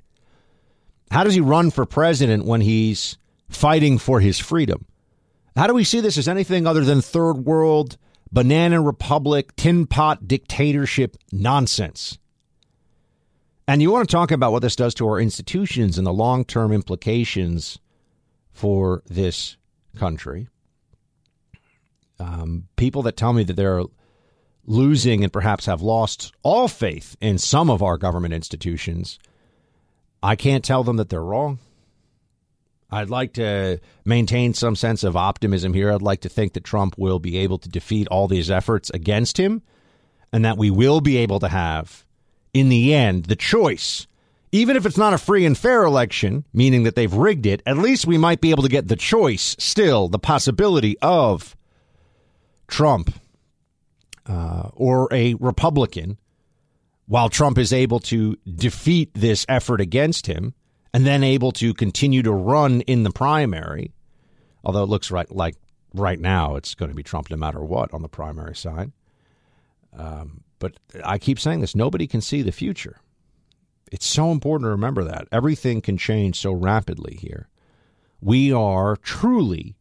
How 1.12 1.24
does 1.24 1.36
he 1.36 1.42
run 1.42 1.70
for 1.70 1.86
president 1.86 2.46
when 2.46 2.62
he's 2.62 3.20
fighting 3.50 4.00
for 4.00 4.20
his 4.20 4.40
freedom? 4.40 4.88
How 5.56 5.68
do 5.68 5.76
we 5.76 5.84
see 5.84 6.00
this 6.00 6.18
as 6.18 6.28
anything 6.28 6.66
other 6.66 6.84
than 6.84 7.02
third 7.02 7.46
world, 7.46 7.98
banana 8.32 8.82
republic, 8.82 9.56
tin 9.56 9.86
pot 9.86 10.28
dictatorship 10.28 11.18
nonsense? 11.32 12.18
And 13.68 13.80
you 13.80 13.92
want 13.92 14.10
to 14.10 14.12
talk 14.12 14.32
about 14.32 14.52
what 14.52 14.64
this 14.64 14.76
does 14.76 14.96
to 14.96 15.08
our 15.08 15.20
institutions 15.20 16.00
and 16.00 16.08
the 16.08 16.12
long 16.12 16.46
term 16.46 16.72
implications 16.72 17.78
for 18.50 19.04
this 19.06 19.56
country. 19.98 20.48
Um, 22.20 22.70
people 22.76 23.04
that 23.04 23.18
tell 23.18 23.34
me 23.34 23.44
that 23.44 23.54
they're 23.56 23.84
losing 24.72 25.24
and 25.24 25.34
perhaps 25.34 25.66
have 25.66 25.82
lost 25.82 26.32
all 26.44 26.68
faith 26.68 27.16
in 27.22 27.38
some 27.38 27.70
of 27.70 27.84
our 27.84 27.98
government 27.98 28.34
institutions, 28.34 29.20
I 30.24 30.36
can't 30.36 30.64
tell 30.64 30.84
them 30.84 30.98
that 30.98 31.10
they're 31.10 31.22
wrong. 31.22 31.60
I'd 32.90 33.10
like 33.10 33.34
to 33.34 33.80
maintain 34.06 34.54
some 34.54 34.76
sense 34.76 35.04
of 35.04 35.16
optimism 35.16 35.74
here. 35.74 35.92
I'd 35.92 36.02
like 36.02 36.22
to 36.22 36.30
think 36.30 36.54
that 36.54 36.64
Trump 36.64 36.98
will 36.98 37.20
be 37.20 37.38
able 37.38 37.58
to 37.60 37.70
defeat 37.70 38.08
all 38.08 38.28
these 38.28 38.52
efforts 38.52 38.90
against 38.90 39.38
him 39.38 39.62
and 40.34 40.44
that 40.46 40.58
we 40.58 40.70
will 40.70 41.02
be 41.02 41.18
able 41.18 41.40
to 41.40 41.48
have, 41.48 42.06
in 42.54 42.70
the 42.70 42.94
end, 42.94 43.26
the 43.26 43.36
choice. 43.36 44.08
Even 44.54 44.76
if 44.76 44.86
it's 44.86 44.98
not 44.98 45.14
a 45.14 45.18
free 45.18 45.46
and 45.46 45.58
fair 45.58 45.84
election, 45.84 46.44
meaning 46.54 46.84
that 46.84 46.96
they've 46.96 47.14
rigged 47.14 47.46
it, 47.46 47.62
at 47.66 47.78
least 47.78 48.06
we 48.06 48.18
might 48.18 48.42
be 48.42 48.52
able 48.52 48.64
to 48.64 48.70
get 48.70 48.90
the 48.90 48.98
choice 48.98 49.56
still, 49.58 50.10
the 50.10 50.20
possibility 50.20 50.98
of 51.02 51.56
Trump 52.68 53.14
uh, 54.32 54.70
or 54.74 55.10
a 55.12 55.34
Republican, 55.36 56.18
while 57.06 57.28
Trump 57.28 57.58
is 57.58 57.74
able 57.74 58.00
to 58.00 58.38
defeat 58.56 59.14
this 59.14 59.46
effort 59.50 59.82
against 59.82 60.28
him 60.28 60.54
and 60.94 61.06
then 61.06 61.22
able 61.22 61.52
to 61.52 61.74
continue 61.74 62.22
to 62.22 62.32
run 62.32 62.80
in 62.82 63.04
the 63.04 63.12
primary, 63.12 63.92
although 64.64 64.84
it 64.84 64.90
looks 64.90 65.12
right 65.12 65.30
like 65.36 65.56
right 65.94 66.20
now 66.20 66.56
it's 66.56 66.76
going 66.76 66.90
to 66.90 66.96
be 66.96 67.04
Trump 67.04 67.30
no 67.30 67.36
matter 67.36 67.60
what 67.60 67.94
on 67.94 68.02
the 68.02 68.08
primary 68.08 68.56
side. 68.56 68.94
Um, 69.98 70.44
but 70.60 70.78
I 71.04 71.18
keep 71.18 71.38
saying 71.38 71.60
this: 71.60 71.76
nobody 71.76 72.08
can 72.08 72.22
see 72.22 72.42
the 72.42 72.54
future. 72.54 73.02
It's 73.92 74.08
so 74.08 74.32
important 74.32 74.68
to 74.68 74.72
remember 74.72 75.04
that 75.04 75.28
everything 75.34 75.82
can 75.82 75.98
change 75.98 76.40
so 76.40 76.54
rapidly 76.54 77.16
here. 77.16 77.50
We 78.22 78.54
are 78.54 78.96
truly 78.96 79.76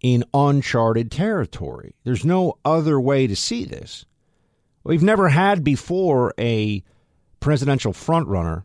in 0.00 0.24
uncharted 0.32 1.10
territory. 1.10 1.94
There's 2.04 2.24
no 2.24 2.58
other 2.64 3.00
way 3.00 3.26
to 3.26 3.36
see 3.36 3.64
this. 3.64 4.04
We've 4.84 5.02
never 5.02 5.28
had 5.28 5.64
before 5.64 6.32
a 6.38 6.82
presidential 7.40 7.92
frontrunner 7.92 8.64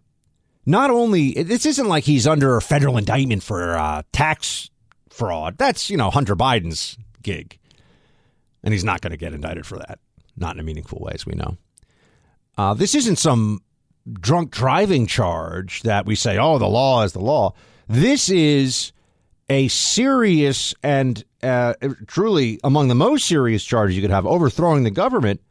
not 0.65 0.89
only 0.89 1.33
this 1.33 1.65
isn't 1.65 1.87
like 1.87 2.05
he's 2.05 2.25
under 2.25 2.55
a 2.55 2.61
federal 2.61 2.97
indictment 2.97 3.43
for 3.43 3.75
uh, 3.75 4.03
tax 4.11 4.69
fraud. 5.09 5.57
That's 5.57 5.89
you 5.89 5.97
know 5.97 6.09
Hunter 6.09 6.35
Biden's 6.35 6.97
gig, 7.21 7.59
and 8.63 8.73
he's 8.73 8.83
not 8.83 9.01
going 9.01 9.11
to 9.11 9.17
get 9.17 9.33
indicted 9.33 9.65
for 9.65 9.77
that. 9.77 9.99
Not 10.37 10.55
in 10.55 10.59
a 10.59 10.63
meaningful 10.63 10.99
way, 10.99 11.11
as 11.13 11.25
we 11.25 11.33
know. 11.33 11.57
Uh, 12.57 12.73
this 12.73 12.95
isn't 12.95 13.17
some 13.17 13.61
drunk 14.11 14.51
driving 14.51 15.05
charge 15.05 15.81
that 15.83 16.05
we 16.05 16.15
say, 16.15 16.37
oh, 16.37 16.57
the 16.57 16.67
law 16.67 17.03
is 17.03 17.13
the 17.13 17.19
law. 17.19 17.53
This 17.87 18.29
is 18.29 18.92
a 19.49 19.67
serious 19.67 20.73
and 20.83 21.23
uh, 21.41 21.73
truly 22.07 22.59
among 22.63 22.87
the 22.87 22.95
most 22.95 23.25
serious 23.25 23.63
charges 23.63 23.95
you 23.95 24.01
could 24.01 24.11
have 24.11 24.25
overthrowing 24.25 24.83
the 24.83 24.91
government 24.91 25.41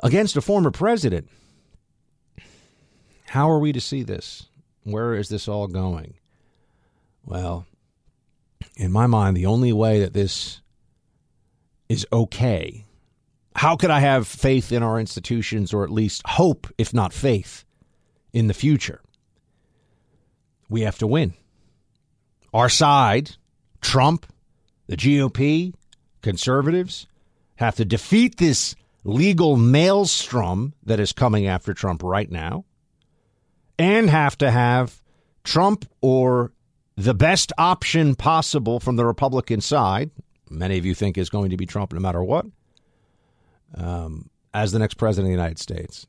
against 0.00 0.36
a 0.36 0.40
former 0.40 0.70
president. 0.70 1.28
How 3.26 3.50
are 3.50 3.58
we 3.58 3.72
to 3.72 3.80
see 3.80 4.02
this? 4.02 4.46
Where 4.82 5.14
is 5.14 5.28
this 5.28 5.48
all 5.48 5.68
going? 5.68 6.14
Well, 7.24 7.66
in 8.76 8.90
my 8.92 9.06
mind, 9.06 9.36
the 9.36 9.46
only 9.46 9.72
way 9.72 10.00
that 10.00 10.12
this 10.12 10.60
is 11.88 12.06
okay, 12.12 12.84
how 13.54 13.76
could 13.76 13.90
I 13.90 14.00
have 14.00 14.26
faith 14.26 14.72
in 14.72 14.82
our 14.82 14.98
institutions 14.98 15.72
or 15.72 15.84
at 15.84 15.90
least 15.90 16.22
hope, 16.26 16.66
if 16.78 16.92
not 16.92 17.12
faith, 17.12 17.64
in 18.32 18.48
the 18.48 18.54
future? 18.54 19.00
We 20.68 20.82
have 20.82 20.98
to 20.98 21.06
win. 21.06 21.34
Our 22.52 22.68
side, 22.68 23.36
Trump, 23.80 24.26
the 24.86 24.96
GOP, 24.96 25.72
conservatives, 26.20 27.06
have 27.56 27.76
to 27.76 27.84
defeat 27.84 28.36
this 28.36 28.74
legal 29.04 29.56
maelstrom 29.56 30.74
that 30.84 31.00
is 31.00 31.12
coming 31.12 31.46
after 31.46 31.74
Trump 31.74 32.02
right 32.02 32.30
now 32.30 32.64
and 33.78 34.08
have 34.10 34.36
to 34.38 34.50
have 34.50 35.02
Trump 35.44 35.86
or 36.00 36.52
the 36.96 37.14
best 37.14 37.52
option 37.58 38.14
possible 38.14 38.78
from 38.80 38.96
the 38.96 39.04
Republican 39.04 39.60
side, 39.60 40.10
many 40.50 40.78
of 40.78 40.84
you 40.84 40.94
think 40.94 41.16
is 41.16 41.30
going 41.30 41.50
to 41.50 41.56
be 41.56 41.66
Trump 41.66 41.92
no 41.92 42.00
matter 42.00 42.22
what, 42.22 42.46
um, 43.74 44.28
as 44.52 44.72
the 44.72 44.78
next 44.78 44.94
president 44.94 45.32
of 45.32 45.36
the 45.36 45.42
United 45.42 45.58
States. 45.58 46.06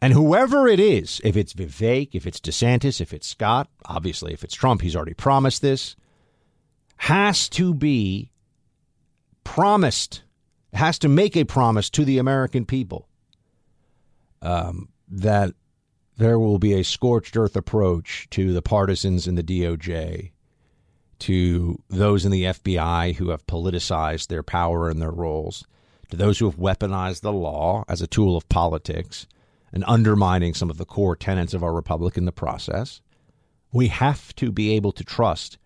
And 0.00 0.12
whoever 0.12 0.68
it 0.68 0.78
is, 0.78 1.20
if 1.24 1.36
it's 1.36 1.54
Vivek, 1.54 2.10
if 2.12 2.26
it's 2.26 2.40
DeSantis, 2.40 3.00
if 3.00 3.14
it's 3.14 3.26
Scott, 3.26 3.68
obviously, 3.86 4.32
if 4.32 4.44
it's 4.44 4.54
Trump, 4.54 4.82
he's 4.82 4.94
already 4.94 5.14
promised 5.14 5.62
this, 5.62 5.96
has 6.98 7.48
to 7.50 7.72
be 7.72 8.30
promised, 9.42 10.22
has 10.74 10.98
to 10.98 11.08
make 11.08 11.36
a 11.36 11.44
promise 11.44 11.88
to 11.90 12.04
the 12.04 12.18
American 12.18 12.66
people 12.66 13.08
um, 14.42 14.88
that 15.08 15.54
there 16.18 16.38
will 16.38 16.58
be 16.58 16.74
a 16.74 16.84
scorched 16.84 17.36
earth 17.36 17.56
approach 17.56 18.28
to 18.30 18.52
the 18.52 18.62
partisans 18.62 19.26
in 19.26 19.34
the 19.34 19.42
DOJ, 19.42 20.30
to 21.20 21.82
those 21.88 22.26
in 22.26 22.32
the 22.32 22.44
FBI 22.44 23.14
who 23.14 23.30
have 23.30 23.46
politicized 23.46 24.28
their 24.28 24.42
power 24.42 24.90
and 24.90 25.00
their 25.00 25.10
roles, 25.10 25.64
to 26.10 26.16
those 26.16 26.38
who 26.38 26.44
have 26.44 26.58
weaponized 26.58 27.22
the 27.22 27.32
law 27.32 27.84
as 27.88 28.02
a 28.02 28.06
tool 28.06 28.36
of 28.36 28.48
politics 28.50 29.26
and 29.72 29.84
undermining 29.86 30.54
some 30.54 30.70
of 30.70 30.78
the 30.78 30.84
core 30.84 31.16
tenets 31.16 31.54
of 31.54 31.62
our 31.62 31.72
republic 31.72 32.16
in 32.16 32.24
the 32.24 32.32
process. 32.32 33.00
We 33.72 33.88
have 33.88 34.34
to 34.36 34.52
be 34.52 34.72
able 34.72 34.92
to 34.92 35.04
trust 35.04 35.58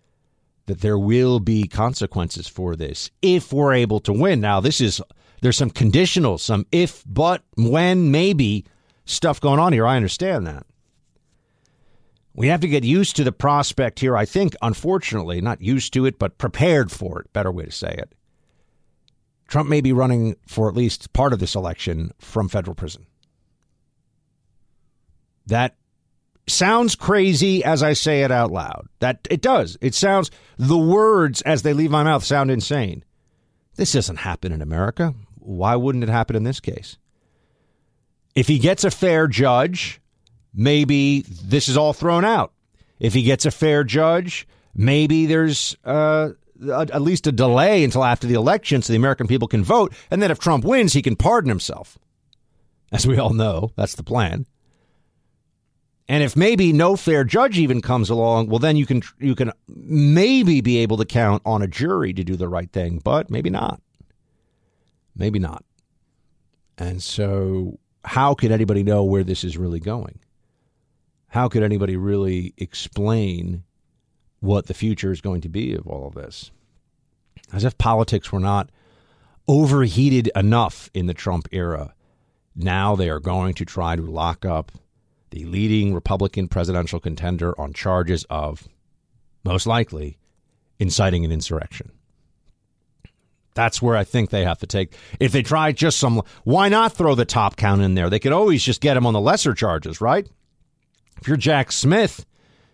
that 0.65 0.81
there 0.81 0.99
will 0.99 1.39
be 1.39 1.67
consequences 1.67 2.47
for 2.47 2.75
this 2.75 3.09
if 3.21 3.53
we're 3.53 3.73
able 3.73 3.99
to 4.01 4.13
win. 4.13 4.41
Now, 4.41 4.59
this 4.59 4.81
is 4.81 5.01
there's 5.41 5.57
some 5.57 5.71
conditional, 5.71 6.37
some 6.37 6.65
if, 6.71 7.03
but, 7.05 7.43
when, 7.57 8.11
maybe 8.11 8.65
stuff 9.05 9.41
going 9.41 9.59
on 9.59 9.73
here. 9.73 9.87
I 9.87 9.95
understand 9.95 10.45
that. 10.47 10.65
We 12.33 12.47
have 12.47 12.61
to 12.61 12.67
get 12.67 12.83
used 12.83 13.15
to 13.17 13.23
the 13.23 13.31
prospect 13.31 13.99
here, 13.99 14.15
I 14.15 14.25
think, 14.25 14.55
unfortunately, 14.61 15.41
not 15.41 15.61
used 15.61 15.93
to 15.93 16.05
it, 16.05 16.17
but 16.17 16.37
prepared 16.37 16.91
for 16.91 17.19
it. 17.19 17.33
Better 17.33 17.51
way 17.51 17.65
to 17.65 17.71
say 17.71 17.93
it. 17.97 18.13
Trump 19.47 19.67
may 19.67 19.81
be 19.81 19.91
running 19.91 20.37
for 20.47 20.69
at 20.69 20.75
least 20.75 21.11
part 21.11 21.33
of 21.33 21.39
this 21.39 21.55
election 21.55 22.11
from 22.19 22.47
federal 22.47 22.75
prison. 22.75 23.05
That 25.51 25.75
sounds 26.47 26.95
crazy 26.95 27.61
as 27.61 27.83
I 27.83 27.91
say 27.91 28.23
it 28.23 28.31
out 28.31 28.53
loud. 28.53 28.87
That 28.99 29.27
it 29.29 29.41
does. 29.41 29.77
It 29.81 29.93
sounds 29.93 30.31
the 30.57 30.77
words 30.77 31.41
as 31.41 31.61
they 31.61 31.73
leave 31.73 31.91
my 31.91 32.03
mouth 32.03 32.23
sound 32.23 32.49
insane. 32.49 33.03
This 33.75 33.91
doesn't 33.91 34.15
happen 34.15 34.53
in 34.53 34.61
America. 34.61 35.13
Why 35.39 35.75
wouldn't 35.75 36.05
it 36.05 36.09
happen 36.09 36.37
in 36.37 36.43
this 36.43 36.61
case? 36.61 36.97
If 38.33 38.47
he 38.47 38.59
gets 38.59 38.85
a 38.85 38.91
fair 38.91 39.27
judge, 39.27 39.99
maybe 40.53 41.25
this 41.27 41.67
is 41.67 41.75
all 41.75 41.91
thrown 41.91 42.23
out. 42.23 42.53
If 42.97 43.13
he 43.13 43.23
gets 43.23 43.45
a 43.45 43.51
fair 43.51 43.83
judge, 43.83 44.47
maybe 44.73 45.25
there's 45.25 45.75
uh, 45.83 46.29
at 46.65 47.01
least 47.01 47.27
a 47.27 47.33
delay 47.33 47.83
until 47.83 48.05
after 48.05 48.25
the 48.25 48.35
election 48.35 48.81
so 48.81 48.93
the 48.93 48.97
American 48.97 49.27
people 49.27 49.49
can 49.49 49.65
vote. 49.65 49.93
And 50.09 50.21
then 50.21 50.31
if 50.31 50.39
Trump 50.39 50.63
wins, 50.63 50.93
he 50.93 51.01
can 51.01 51.17
pardon 51.17 51.49
himself. 51.49 51.97
As 52.89 53.05
we 53.05 53.17
all 53.17 53.33
know, 53.33 53.71
that's 53.75 53.95
the 53.95 54.03
plan. 54.03 54.45
And 56.07 56.23
if 56.23 56.35
maybe 56.35 56.73
no 56.73 56.95
fair 56.95 57.23
judge 57.23 57.57
even 57.57 57.81
comes 57.81 58.09
along, 58.09 58.47
well, 58.47 58.59
then 58.59 58.75
you 58.75 58.85
can 58.85 59.01
you 59.19 59.35
can 59.35 59.51
maybe 59.67 60.61
be 60.61 60.77
able 60.79 60.97
to 60.97 61.05
count 61.05 61.41
on 61.45 61.61
a 61.61 61.67
jury 61.67 62.13
to 62.13 62.23
do 62.23 62.35
the 62.35 62.49
right 62.49 62.71
thing, 62.71 62.99
but 63.03 63.29
maybe 63.29 63.49
not. 63.49 63.81
Maybe 65.15 65.39
not. 65.39 65.63
And 66.77 67.01
so 67.01 67.79
how 68.03 68.33
could 68.33 68.51
anybody 68.51 68.83
know 68.83 69.03
where 69.03 69.23
this 69.23 69.43
is 69.43 69.57
really 69.57 69.79
going? 69.79 70.19
How 71.27 71.47
could 71.47 71.63
anybody 71.63 71.95
really 71.95 72.53
explain 72.57 73.63
what 74.39 74.65
the 74.65 74.73
future 74.73 75.11
is 75.11 75.21
going 75.21 75.41
to 75.41 75.49
be 75.49 75.73
of 75.73 75.87
all 75.87 76.07
of 76.07 76.15
this? 76.15 76.51
As 77.53 77.63
if 77.63 77.77
politics 77.77 78.31
were 78.31 78.39
not 78.39 78.69
overheated 79.47 80.29
enough 80.35 80.89
in 80.93 81.05
the 81.05 81.13
Trump 81.13 81.47
era. 81.51 81.93
Now 82.55 82.95
they 82.95 83.09
are 83.09 83.19
going 83.19 83.53
to 83.55 83.65
try 83.65 83.95
to 83.95 84.01
lock 84.01 84.45
up 84.45 84.71
the 85.31 85.45
leading 85.45 85.93
Republican 85.93 86.47
presidential 86.47 86.99
contender 86.99 87.59
on 87.59 87.73
charges 87.73 88.25
of, 88.29 88.67
most 89.43 89.65
likely, 89.65 90.17
inciting 90.79 91.25
an 91.25 91.31
insurrection. 91.31 91.91
That's 93.53 93.81
where 93.81 93.97
I 93.97 94.05
think 94.05 94.29
they 94.29 94.45
have 94.45 94.59
to 94.59 94.67
take. 94.67 94.93
If 95.19 95.33
they 95.33 95.41
try 95.41 95.73
just 95.73 95.99
some, 95.99 96.21
why 96.45 96.69
not 96.69 96.93
throw 96.93 97.15
the 97.15 97.25
top 97.25 97.57
count 97.57 97.81
in 97.81 97.95
there? 97.95 98.09
They 98.09 98.19
could 98.19 98.31
always 98.31 98.63
just 98.63 98.79
get 98.79 98.95
him 98.95 99.05
on 99.05 99.13
the 99.13 99.19
lesser 99.19 99.53
charges, 99.53 99.99
right? 99.99 100.25
If 101.19 101.27
you're 101.27 101.35
Jack 101.35 101.71
Smith, 101.73 102.25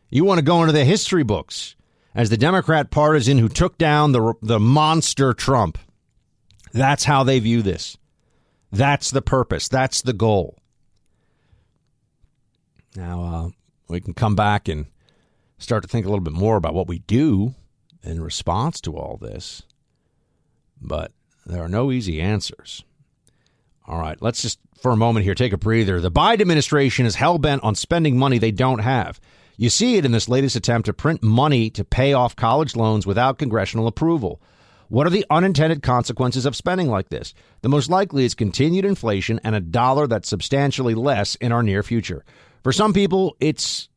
You 0.10 0.24
want 0.24 0.40
to 0.40 0.46
go 0.46 0.62
into 0.62 0.74
the 0.74 0.86
history 0.86 1.24
books 1.24 1.76
as 2.16 2.30
the 2.30 2.38
Democrat 2.38 2.92
partisan 2.92 3.38
who 3.38 3.50
took 3.50 3.78
down 3.78 4.12
the 4.12 4.34
the 4.42 4.60
monster 4.60 5.34
Trump. 5.34 5.78
That's 6.74 7.04
how 7.04 7.24
they 7.24 7.40
view 7.40 7.62
this. 7.62 7.98
That's 8.72 9.12
the 9.12 9.22
purpose. 9.22 9.68
That's 9.68 10.02
the 10.02 10.14
goal. 10.14 10.58
Now 12.98 13.24
uh, 13.24 13.50
we 13.88 14.02
can 14.02 14.16
come 14.16 14.36
back 14.36 14.68
and 14.68 14.88
start 15.60 15.84
to 15.84 15.88
think 15.88 16.08
a 16.08 16.10
little 16.10 16.24
bit 16.24 16.34
more 16.34 16.58
about 16.58 16.74
what 16.74 16.88
we 16.88 17.00
do 17.00 17.54
in 18.02 18.20
response 18.20 18.82
to 18.82 18.98
all 18.98 19.18
this. 19.18 19.62
But 20.82 21.12
there 21.46 21.64
are 21.64 21.70
no 21.70 21.92
easy 21.92 22.20
answers. 22.20 22.84
All 23.88 24.00
right, 24.00 24.20
let's 24.20 24.42
just 24.42 24.60
for 24.82 24.92
a 24.92 24.98
moment 24.98 25.26
here 25.26 25.36
take 25.36 25.54
a 25.54 25.58
breather. 25.58 26.02
The 26.02 26.12
Biden 26.12 26.42
administration 26.42 27.06
is 27.06 27.16
hell 27.16 27.38
bent 27.38 27.64
on 27.64 27.76
spending 27.76 28.18
money 28.18 28.40
they 28.40 28.52
don't 28.52 28.80
have. 28.80 29.20
You 29.58 29.70
see 29.70 29.98
it 29.98 30.06
in 30.06 30.12
this 30.12 30.28
latest 30.28 30.56
attempt 30.56 30.88
to 30.88 30.94
print 30.94 31.22
money 31.22 31.70
to 31.72 31.86
pay 31.86 32.14
off 32.14 32.36
college 32.36 32.76
loans 32.76 33.06
without 33.06 33.38
congressional 33.38 33.86
approval. 33.86 34.42
What 34.90 35.06
are 35.06 35.12
the 35.12 35.26
unintended 35.30 35.84
consequences 35.84 36.46
of 36.48 36.56
spending 36.56 36.88
like 36.88 37.10
this? 37.10 37.36
The 37.62 37.70
most 37.70 37.90
likely 37.90 38.26
is 38.26 38.34
continued 38.34 38.86
inflation 38.86 39.40
and 39.44 39.54
a 39.54 39.60
dollar 39.60 40.08
that's 40.08 40.30
substantially 40.30 40.96
less 40.96 41.36
in 41.36 41.52
our 41.52 41.62
near 41.62 41.84
future. 41.84 42.24
For 42.68 42.74
some 42.74 42.92
people, 42.92 43.38
it's 43.40 43.88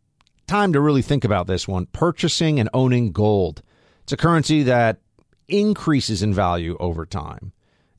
time 0.47 0.75
to 0.75 0.81
really 0.81 1.03
think 1.03 1.25
about 1.25 1.49
this 1.49 1.67
one 1.67 1.87
purchasing 1.87 2.61
and 2.61 2.69
owning 2.73 3.11
gold. 3.11 3.65
It's 4.05 4.13
a 4.13 4.17
currency 4.17 4.63
that 4.63 5.01
increases 5.49 6.23
in 6.23 6.33
value 6.33 6.77
over 6.79 7.05
time. 7.05 7.51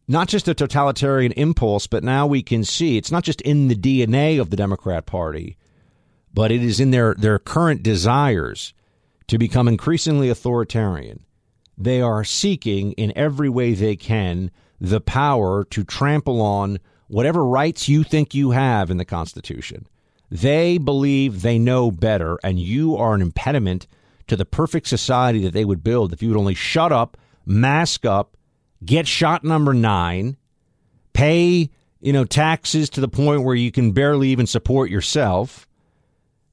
not 0.06 0.28
just 0.28 0.48
a 0.48 0.54
totalitarian 0.54 1.32
impulse, 1.32 1.86
but 1.86 2.04
now 2.04 2.26
we 2.26 2.42
can 2.42 2.64
see 2.64 2.96
it's 2.96 3.12
not 3.12 3.24
just 3.24 3.40
in 3.42 3.68
the 3.68 3.76
DNA 3.76 4.40
of 4.40 4.50
the 4.50 4.56
Democrat 4.56 5.06
Party, 5.06 5.56
but 6.32 6.52
it 6.52 6.62
is 6.62 6.80
in 6.80 6.90
their 6.90 7.14
their 7.14 7.38
current 7.38 7.82
desires 7.82 8.72
to 9.28 9.38
become 9.38 9.68
increasingly 9.68 10.28
authoritarian. 10.28 11.24
They 11.78 12.00
are 12.00 12.24
seeking 12.24 12.92
in 12.92 13.12
every 13.16 13.48
way 13.48 13.74
they 13.74 13.96
can 13.96 14.50
the 14.80 15.00
power 15.00 15.64
to 15.64 15.84
trample 15.84 16.40
on 16.40 16.78
whatever 17.08 17.44
rights 17.44 17.88
you 17.88 18.02
think 18.02 18.34
you 18.34 18.50
have 18.50 18.90
in 18.90 18.96
the 18.96 19.04
Constitution. 19.04 19.86
They 20.30 20.78
believe 20.78 21.42
they 21.42 21.58
know 21.58 21.90
better, 21.90 22.38
and 22.44 22.58
you 22.58 22.96
are 22.96 23.14
an 23.14 23.22
impediment 23.22 23.86
to 24.28 24.36
the 24.36 24.44
perfect 24.44 24.86
society 24.86 25.40
that 25.40 25.52
they 25.52 25.64
would 25.64 25.82
build 25.82 26.12
if 26.12 26.22
you 26.22 26.28
would 26.28 26.38
only 26.38 26.54
shut 26.54 26.92
up, 26.92 27.16
mask 27.44 28.06
up, 28.06 28.36
get 28.84 29.08
shot 29.08 29.42
number 29.42 29.74
nine, 29.74 30.36
pay 31.12 31.68
you 32.00 32.12
know 32.12 32.24
taxes 32.24 32.88
to 32.90 33.00
the 33.00 33.08
point 33.08 33.42
where 33.42 33.56
you 33.56 33.72
can 33.72 33.90
barely 33.90 34.28
even 34.28 34.46
support 34.46 34.88
yourself, 34.88 35.66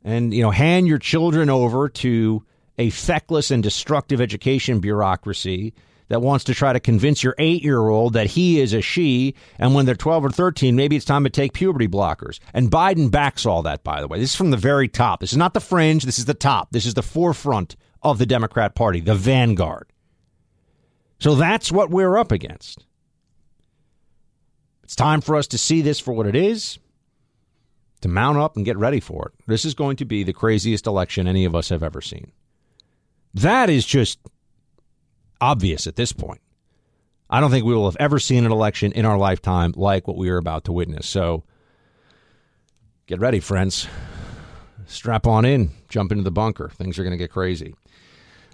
and 0.04 0.34
you 0.34 0.42
know 0.42 0.52
hand 0.52 0.88
your 0.88 0.98
children 0.98 1.50
over 1.50 1.88
to 1.88 2.44
a 2.80 2.90
feckless 2.90 3.52
and 3.52 3.62
destructive 3.62 4.20
education 4.20 4.80
bureaucracy 4.80 5.74
that 6.10 6.22
wants 6.22 6.46
to 6.46 6.54
try 6.54 6.74
to 6.74 6.80
convince 6.80 7.24
your 7.24 7.36
eight 7.38 7.64
year 7.64 7.88
old 7.88 8.14
that 8.14 8.28
he 8.28 8.60
is 8.60 8.74
a 8.74 8.82
she, 8.82 9.36
and 9.60 9.74
when 9.74 9.86
they're 9.86 9.96
12 9.96 10.26
or 10.26 10.30
13, 10.30 10.76
maybe 10.76 10.96
it's 10.96 11.06
time 11.06 11.24
to 11.24 11.30
take 11.30 11.54
puberty 11.54 11.88
blockers. 11.88 12.40
And 12.54 12.72
Biden 12.72 13.12
backs 13.12 13.46
all 13.46 13.64
that, 13.64 13.84
by 13.84 14.02
the 14.02 14.08
way. 14.08 14.20
This 14.20 14.32
is 14.32 14.36
from 14.36 14.52
the 14.52 14.58
very 14.58 14.88
top. 14.88 15.20
This 15.20 15.32
is 15.32 15.38
not 15.38 15.54
the 15.54 15.60
fringe, 15.60 16.04
this 16.04 16.20
is 16.20 16.26
the 16.26 16.34
top. 16.34 16.72
This 16.72 16.86
is 16.86 16.94
the 16.94 17.04
forefront 17.04 17.76
of 18.02 18.18
the 18.18 18.26
Democrat 18.26 18.76
Party, 18.76 19.00
the 19.00 19.16
vanguard. 19.16 19.92
So 21.20 21.36
that's 21.36 21.72
what 21.72 21.90
we're 21.90 22.18
up 22.18 22.32
against. 22.32 22.86
It's 24.84 24.96
time 24.96 25.20
for 25.20 25.36
us 25.36 25.48
to 25.48 25.58
see 25.58 25.82
this 25.82 26.00
for 26.00 26.14
what 26.14 26.28
it 26.28 26.36
is, 26.36 26.80
to 28.02 28.08
mount 28.08 28.38
up 28.38 28.56
and 28.56 28.64
get 28.64 28.78
ready 28.78 29.00
for 29.00 29.28
it. 29.28 29.44
This 29.48 29.66
is 29.66 29.74
going 29.74 29.98
to 29.98 30.06
be 30.06 30.24
the 30.24 30.32
craziest 30.32 30.88
election 30.88 31.28
any 31.28 31.44
of 31.44 31.56
us 31.56 31.70
have 31.70 31.84
ever 31.84 32.00
seen. 32.00 32.32
That 33.34 33.70
is 33.70 33.86
just 33.86 34.20
obvious 35.42 35.88
at 35.88 35.96
this 35.96 36.12
point. 36.12 36.42
I 37.30 37.40
don't 37.40 37.52
think 37.52 37.66
we 37.66 37.76
will 37.76 37.90
have 37.90 37.98
ever 38.00 38.20
seen 38.20 38.46
an 38.46 38.52
election 38.52 38.92
in 38.94 39.06
our 39.06 39.18
lifetime 39.18 39.74
like 39.76 40.08
what 40.08 40.18
we 40.18 40.30
are 40.30 40.38
about 40.38 40.64
to 40.66 40.72
witness. 40.72 41.08
So 41.08 41.44
get 43.06 43.20
ready, 43.20 43.40
friends. 43.40 43.88
Strap 44.86 45.28
on 45.28 45.44
in, 45.44 45.72
jump 45.90 46.12
into 46.12 46.24
the 46.24 46.32
bunker. 46.32 46.70
Things 46.70 46.98
are 46.98 47.04
going 47.04 47.12
to 47.12 47.18
get 47.18 47.32
crazy. 47.32 47.76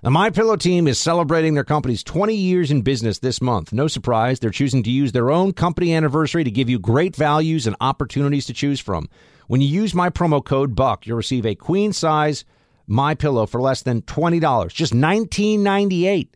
The 0.02 0.10
My 0.10 0.32
Pillow 0.32 0.58
team 0.58 0.88
is 0.88 0.98
celebrating 0.98 1.54
their 1.54 1.64
company's 1.64 2.04
20 2.04 2.36
years 2.36 2.72
in 2.72 2.82
business 2.82 3.20
this 3.20 3.42
month. 3.42 3.72
No 3.72 3.88
surprise, 3.88 4.40
they're 4.40 4.50
choosing 4.50 4.84
to 4.84 4.92
use 4.92 5.12
their 5.12 5.32
own 5.32 5.54
company 5.54 5.94
anniversary 5.94 6.44
to 6.44 6.52
give 6.52 6.70
you 6.70 6.78
great 6.78 7.16
values 7.16 7.68
and 7.68 7.76
opportunities 7.80 8.46
to 8.48 8.54
choose 8.54 8.82
from. 8.82 9.08
When 9.48 9.62
you 9.62 9.68
use 9.68 9.94
my 9.94 10.10
promo 10.10 10.44
code 10.44 10.76
BUCK, 10.76 11.06
you'll 11.06 11.18
receive 11.18 11.46
a 11.46 11.56
queen 11.56 11.94
size 11.94 12.44
my 12.88 13.16
pillow 13.16 13.46
for 13.46 13.62
less 13.62 13.82
than 13.82 14.02
$20, 14.02 14.74
just 14.74 14.94
$19.98. 14.94 16.28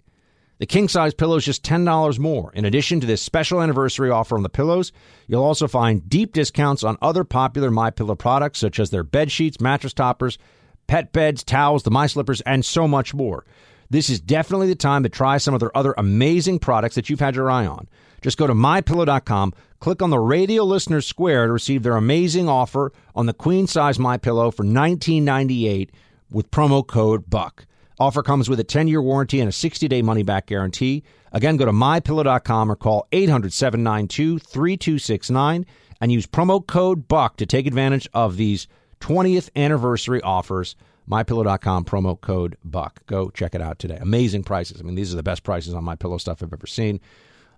The 0.60 0.66
king 0.66 0.88
size 0.88 1.14
pillow 1.14 1.36
is 1.36 1.46
just 1.46 1.64
$10 1.64 2.18
more. 2.18 2.52
In 2.54 2.66
addition 2.66 3.00
to 3.00 3.08
this 3.08 3.22
special 3.22 3.62
anniversary 3.62 4.10
offer 4.10 4.36
on 4.36 4.44
the 4.44 4.50
pillows, 4.50 4.92
you'll 5.28 5.44
also 5.44 5.68
find 5.68 6.10
deep 6.10 6.34
discounts 6.34 6.84
on 6.84 6.98
other 7.02 7.24
popular 7.24 7.70
My 7.70 7.92
Pillow 7.92 8.16
products 8.16 8.60
such 8.60 8.80
as 8.80 8.90
their 8.90 9.04
bed 9.04 9.32
sheets, 9.32 9.62
mattress 9.62 9.94
toppers, 9.94 10.40
pet 10.88 11.14
beds, 11.14 11.44
towels, 11.44 11.84
the 11.84 11.92
My 11.92 12.08
Slippers, 12.08 12.42
and 12.42 12.66
so 12.66 12.88
much 12.88 13.14
more. 13.14 13.46
This 13.90 14.10
is 14.10 14.20
definitely 14.20 14.68
the 14.68 14.76
time 14.76 15.04
to 15.04 15.10
try 15.10 15.38
some 15.38 15.54
of 15.54 15.60
their 15.60 15.76
other 15.78 15.94
amazing 15.98 16.60
products 16.60 16.96
that 16.96 17.10
you've 17.10 17.20
had 17.20 17.36
your 17.36 17.52
eye 17.52 17.68
on. 17.68 17.88
Just 18.22 18.38
go 18.38 18.48
to 18.48 18.54
mypillow.com, 18.54 19.54
click 19.80 20.02
on 20.02 20.10
the 20.10 20.20
radio 20.20 20.64
listener 20.64 21.02
square 21.02 21.46
to 21.46 21.54
receive 21.54 21.84
their 21.84 21.96
amazing 21.96 22.50
offer 22.50 22.92
on 23.16 23.28
the 23.28 23.34
queen 23.34 23.68
size 23.68 24.00
My 24.00 24.18
Pillow 24.18 24.50
for 24.50 24.66
$19.98 24.66 25.90
with 26.32 26.50
promo 26.50 26.86
code 26.86 27.30
BUCK. 27.30 27.68
Offer 28.00 28.24
comes 28.24 28.50
with 28.50 28.60
a 28.60 28.64
10 28.64 28.88
year 28.88 29.02
warranty 29.02 29.40
and 29.40 29.50
a 29.50 29.52
60 29.52 29.88
day 29.88 30.02
money 30.02 30.24
back 30.24 30.48
guarantee. 30.48 31.04
Again, 31.32 31.58
go 31.58 31.66
to 31.66 31.72
mypillow.com 31.72 32.72
or 32.72 32.76
call 32.76 33.08
800 33.12 33.54
792 33.54 34.40
3269 34.40 35.66
and 36.00 36.12
use 36.12 36.28
promo 36.28 36.66
code 36.66 37.08
BUCK 37.08 37.38
to 37.38 37.46
take 37.46 37.66
advantage 37.66 38.08
of 38.14 38.38
these 38.38 38.68
20th 39.00 39.50
anniversary 39.56 40.22
offers. 40.22 40.76
MyPillow.com, 41.10 41.86
promo 41.86 42.20
code 42.20 42.58
BUCK. 42.66 43.06
Go 43.06 43.30
check 43.30 43.56
it 43.56 43.62
out 43.62 43.80
today. 43.80 43.98
Amazing 44.00 44.44
prices. 44.44 44.82
I 44.82 44.84
mean, 44.84 44.96
these 44.96 45.14
are 45.14 45.16
the 45.16 45.24
best 45.24 45.44
prices 45.44 45.74
on 45.74 45.84
My 45.84 45.96
Pillow 45.96 46.18
stuff 46.18 46.44
I've 46.44 46.52
ever 46.52 46.68
seen. 46.68 47.00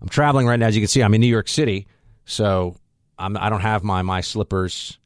I'm 0.02 0.08
traveling 0.08 0.45
right 0.45 0.60
now. 0.60 0.67
As 0.67 0.75
you 0.75 0.82
can 0.82 0.88
see, 0.88 1.02
I'm 1.02 1.13
in 1.15 1.21
New 1.21 1.28
York 1.28 1.47
City, 1.47 1.88
so 2.25 2.75
I'm, 3.17 3.36
I 3.36 3.45
do 3.45 3.56
not 3.56 3.62
have 3.62 3.84
my 3.84 4.02
My 4.04 4.21
Slippers 4.21 4.99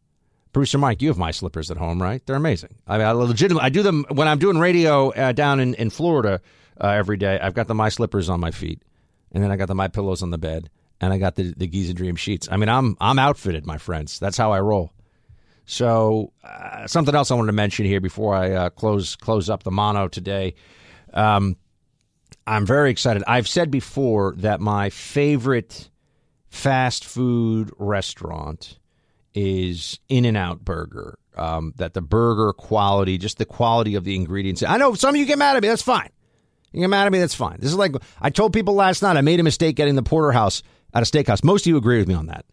Producer 0.54 0.78
Mike, 0.78 1.02
you 1.02 1.08
have 1.10 1.18
my 1.18 1.32
slippers 1.32 1.72
at 1.72 1.78
home, 1.78 2.02
right? 2.02 2.24
They're 2.26 2.36
amazing. 2.36 2.76
I 2.88 3.00
mean, 3.00 3.08
I 3.08 3.12
legitimately, 3.12 3.66
I 3.66 3.70
do 3.70 3.82
them 3.82 4.06
when 4.10 4.28
I'm 4.28 4.38
doing 4.38 4.60
radio 4.60 5.12
uh, 5.12 5.32
down 5.32 5.60
in, 5.60 5.74
in 5.74 5.90
Florida 5.90 6.42
uh, 6.80 6.88
every 6.88 7.18
day. 7.18 7.40
I've 7.40 7.56
got 7.56 7.68
the 7.68 7.74
my 7.74 7.90
slippers 7.90 8.30
on 8.30 8.40
my 8.40 8.52
feet, 8.52 8.84
and 9.32 9.44
then 9.44 9.52
I 9.52 9.56
got 9.56 9.68
the 9.68 9.76
my 9.76 9.88
pillows 9.88 10.22
on 10.22 10.30
the 10.30 10.38
bed, 10.38 10.70
and 11.02 11.12
I 11.12 11.18
got 11.18 11.36
the 11.36 11.54
the 11.58 11.68
Giza 11.68 11.94
Dream 11.96 12.16
sheets. 12.16 12.48
I 12.52 12.58
mean, 12.58 12.70
I'm 12.70 12.96
I'm 13.02 13.18
outfitted, 13.18 13.66
my 13.66 13.80
friends. 13.80 14.20
That's 14.20 14.38
how 14.38 14.52
I 14.52 14.60
roll. 14.60 14.94
So 15.66 16.34
uh, 16.44 16.86
something 16.88 17.16
else 17.16 17.32
I 17.32 17.36
wanted 17.36 17.48
to 17.48 17.54
mention 17.54 17.86
here 17.86 18.02
before 18.02 18.36
I 18.36 18.52
uh, 18.52 18.70
close 18.70 19.16
close 19.16 19.50
up 19.50 19.64
the 19.64 19.72
mono 19.72 20.08
today. 20.08 20.54
Um, 21.14 21.58
I'm 22.46 22.66
very 22.66 22.92
excited. 22.92 23.24
I've 23.26 23.48
said 23.48 23.72
before 23.72 24.36
that 24.38 24.60
my 24.60 24.90
favorite 24.92 25.90
fast 26.50 27.06
food 27.06 27.72
restaurant 27.80 28.78
is 29.34 30.00
In-N-Out 30.10 30.64
Burger. 30.64 31.18
Um, 31.36 31.74
that 31.78 31.96
the 31.96 32.02
burger 32.02 32.54
quality, 32.54 33.18
just 33.18 33.40
the 33.40 33.46
quality 33.46 33.96
of 33.96 34.04
the 34.04 34.16
ingredients. 34.16 34.62
I 34.62 34.78
know 34.78 34.94
some 34.94 35.16
of 35.16 35.20
you 35.20 35.26
get 35.26 35.40
mad 35.40 35.56
at 35.58 35.64
me. 35.64 35.68
That's 35.68 35.82
fine. 35.82 36.10
You 36.72 36.82
get 36.82 36.90
mad 36.92 37.08
at 37.08 37.12
me. 37.12 37.20
That's 37.20 37.34
fine. 37.34 37.58
This 37.60 37.72
is 37.72 37.76
like 37.76 37.96
I 38.22 38.30
told 38.30 38.54
people 38.54 38.76
last 38.76 39.02
night. 39.02 39.18
I 39.18 39.22
made 39.22 39.40
a 39.40 39.44
mistake 39.44 39.76
getting 39.76 39.96
the 39.96 40.04
porterhouse 40.04 40.62
at 40.94 41.02
a 41.02 41.06
steakhouse. 41.06 41.44
Most 41.44 41.66
of 41.66 41.68
you 41.68 41.78
agree 41.78 41.98
with 41.98 42.08
me 42.08 42.14
on 42.14 42.28
that. 42.28 42.46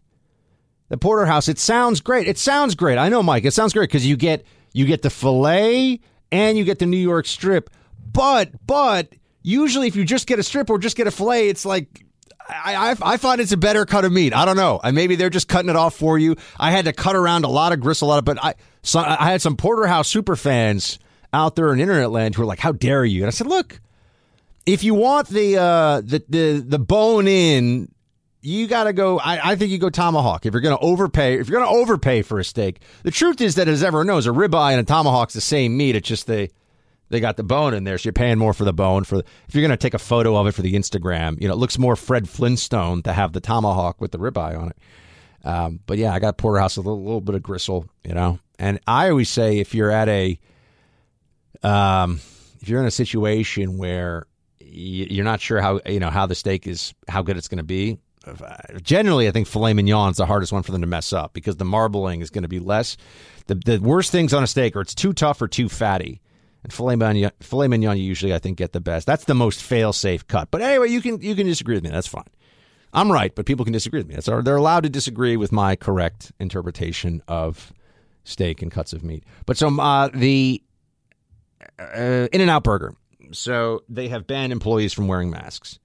The 0.89 0.97
porterhouse. 0.97 1.47
It 1.47 1.59
sounds 1.59 2.01
great. 2.01 2.27
It 2.27 2.39
sounds 2.39 2.73
great. 2.73 2.97
I 2.97 3.09
know, 3.09 3.21
Mike. 3.21 3.45
It 3.45 3.51
sounds 3.51 3.73
great 3.73 3.89
because 3.89 4.05
you 4.05 4.17
get 4.17 4.43
you 4.73 4.85
get 4.85 5.03
the 5.03 5.09
fillet 5.09 5.99
and 6.31 6.57
you 6.57 6.63
get 6.63 6.79
the 6.79 6.85
New 6.85 6.97
York 6.97 7.25
strip. 7.27 7.69
But 8.11 8.65
but 8.65 9.13
usually, 9.41 9.87
if 9.87 9.95
you 9.95 10.05
just 10.05 10.27
get 10.27 10.39
a 10.39 10.43
strip 10.43 10.69
or 10.69 10.79
just 10.79 10.97
get 10.97 11.07
a 11.07 11.11
fillet, 11.11 11.49
it's 11.49 11.65
like 11.65 12.05
I, 12.49 12.91
I, 12.91 13.13
I, 13.13 13.17
find 13.17 13.39
it's 13.39 13.51
a 13.51 13.57
better 13.57 13.85
cut 13.85 14.05
of 14.05 14.11
meat. 14.11 14.33
I 14.33 14.45
don't 14.45 14.57
know. 14.57 14.79
Maybe 14.91 15.15
they're 15.15 15.29
just 15.29 15.47
cutting 15.47 15.69
it 15.69 15.75
off 15.75 15.95
for 15.95 16.17
you. 16.17 16.35
I 16.59 16.71
had 16.71 16.85
to 16.85 16.93
cut 16.93 17.15
around 17.15 17.45
a 17.45 17.49
lot 17.49 17.71
of 17.71 17.79
gristle, 17.79 18.07
a 18.07 18.09
lot 18.09 18.19
of, 18.19 18.25
but 18.25 18.43
I, 18.43 18.55
so 18.83 18.99
I 18.99 19.31
had 19.31 19.41
some 19.41 19.55
Porterhouse 19.55 20.07
super 20.07 20.35
fans 20.35 20.99
out 21.33 21.55
there 21.55 21.71
in 21.73 21.79
internet 21.79 22.11
land 22.11 22.35
who 22.35 22.41
were 22.41 22.47
like, 22.47 22.59
"How 22.59 22.71
dare 22.71 23.05
you?" 23.05 23.21
And 23.21 23.27
I 23.27 23.31
said, 23.31 23.47
"Look, 23.47 23.79
if 24.65 24.83
you 24.83 24.93
want 24.93 25.27
the 25.27 25.57
uh, 25.57 26.01
the 26.01 26.23
the 26.27 26.63
the 26.65 26.79
bone 26.79 27.27
in, 27.27 27.91
you 28.41 28.67
got 28.67 28.85
to 28.85 28.93
go. 28.93 29.19
I, 29.19 29.51
I, 29.51 29.55
think 29.55 29.71
you 29.71 29.77
go 29.77 29.89
tomahawk. 29.89 30.45
If 30.45 30.53
you're 30.53 30.61
going 30.61 30.77
to 30.77 30.83
overpay, 30.83 31.39
if 31.39 31.47
you're 31.47 31.59
going 31.59 31.71
to 31.71 31.79
overpay 31.79 32.23
for 32.23 32.39
a 32.39 32.43
steak, 32.43 32.81
the 33.03 33.11
truth 33.11 33.41
is 33.41 33.55
that 33.55 33.67
as 33.67 33.83
everyone 33.83 34.07
knows, 34.07 34.27
a 34.27 34.31
ribeye 34.31 34.71
and 34.71 34.81
a 34.81 34.83
tomahawk's 34.83 35.33
the 35.33 35.41
same 35.41 35.77
meat. 35.77 35.95
It's 35.95 36.07
just 36.07 36.27
they 36.27 36.49
they 37.11 37.19
got 37.19 37.37
the 37.37 37.43
bone 37.43 37.73
in 37.73 37.83
there, 37.83 37.97
so 37.97 38.07
you're 38.07 38.13
paying 38.13 38.37
more 38.37 38.53
for 38.53 38.63
the 38.63 38.73
bone. 38.73 39.03
For 39.03 39.19
if 39.19 39.53
you're 39.53 39.61
going 39.61 39.71
to 39.71 39.77
take 39.77 39.93
a 39.93 39.99
photo 39.99 40.35
of 40.35 40.47
it 40.47 40.53
for 40.53 40.61
the 40.61 40.73
Instagram, 40.73 41.39
you 41.41 41.47
know, 41.47 41.53
it 41.53 41.57
looks 41.57 41.77
more 41.77 41.95
Fred 41.95 42.27
Flintstone 42.27 43.03
to 43.03 43.13
have 43.13 43.33
the 43.33 43.41
tomahawk 43.41 44.01
with 44.01 44.11
the 44.11 44.17
ribeye 44.17 44.59
on 44.59 44.69
it. 44.69 44.77
Um, 45.43 45.79
but 45.85 45.97
yeah, 45.97 46.13
I 46.13 46.19
got 46.19 46.37
porterhouse 46.37 46.77
with 46.77 46.85
a 46.85 46.89
little, 46.89 47.03
little, 47.03 47.21
bit 47.21 47.35
of 47.35 47.43
gristle, 47.43 47.87
you 48.03 48.13
know. 48.13 48.39
And 48.59 48.79
I 48.87 49.09
always 49.09 49.29
say 49.29 49.59
if 49.59 49.73
you're 49.73 49.91
at 49.91 50.07
a, 50.07 50.39
um, 51.63 52.19
if 52.61 52.69
you're 52.69 52.79
in 52.79 52.87
a 52.87 52.91
situation 52.91 53.77
where 53.77 54.27
you're 54.59 55.25
not 55.25 55.41
sure 55.41 55.59
how 55.59 55.81
you 55.85 55.99
know 55.99 56.09
how 56.09 56.25
the 56.25 56.35
steak 56.35 56.67
is, 56.67 56.93
how 57.07 57.21
good 57.21 57.37
it's 57.37 57.47
going 57.47 57.57
to 57.57 57.63
be. 57.63 57.97
Generally, 58.83 59.27
I 59.27 59.31
think 59.31 59.47
filet 59.47 59.73
mignon 59.73 60.11
is 60.11 60.17
the 60.17 60.27
hardest 60.27 60.53
one 60.53 60.61
for 60.61 60.71
them 60.71 60.81
to 60.81 60.87
mess 60.87 61.11
up 61.11 61.33
because 61.33 61.57
the 61.57 61.65
marbling 61.65 62.21
is 62.21 62.29
going 62.29 62.43
to 62.43 62.47
be 62.47 62.59
less. 62.59 62.95
The 63.47 63.55
the 63.55 63.79
worst 63.79 64.11
things 64.11 64.33
on 64.33 64.43
a 64.43 64.47
steak 64.47 64.75
are 64.75 64.81
it's 64.81 64.95
too 64.95 65.13
tough 65.13 65.41
or 65.41 65.47
too 65.47 65.69
fatty. 65.69 66.21
And 66.63 66.71
filet 66.71 66.95
mignon, 66.95 67.31
filet 67.39 67.67
mignon, 67.67 67.97
you 67.97 68.03
usually 68.03 68.33
I 68.33 68.39
think 68.39 68.57
get 68.57 68.71
the 68.71 68.81
best. 68.81 69.07
That's 69.07 69.25
the 69.25 69.33
most 69.33 69.63
fail 69.63 69.93
safe 69.93 70.27
cut. 70.27 70.49
But 70.51 70.61
anyway, 70.61 70.89
you 70.89 71.01
can 71.01 71.21
you 71.21 71.35
can 71.35 71.47
disagree 71.47 71.75
with 71.75 71.83
me. 71.83 71.89
That's 71.89 72.07
fine. 72.07 72.27
I'm 72.93 73.11
right, 73.11 73.33
but 73.33 73.45
people 73.45 73.65
can 73.65 73.73
disagree 73.73 73.99
with 73.99 74.07
me. 74.07 74.15
That's 74.15 74.27
they're 74.27 74.55
allowed 74.55 74.83
to 74.83 74.89
disagree 74.89 75.37
with 75.37 75.51
my 75.51 75.75
correct 75.75 76.31
interpretation 76.39 77.23
of 77.27 77.73
steak 78.23 78.61
and 78.61 78.71
cuts 78.71 78.93
of 78.93 79.03
meat. 79.03 79.23
But 79.45 79.57
so 79.57 79.69
uh, 79.79 80.09
the 80.13 80.61
uh, 81.79 82.27
In-N-Out 82.31 82.63
Burger. 82.63 82.95
So 83.31 83.83
they 83.87 84.09
have 84.09 84.27
banned 84.27 84.51
employees 84.51 84.93
from 84.93 85.07
wearing 85.07 85.29
masks. 85.29 85.79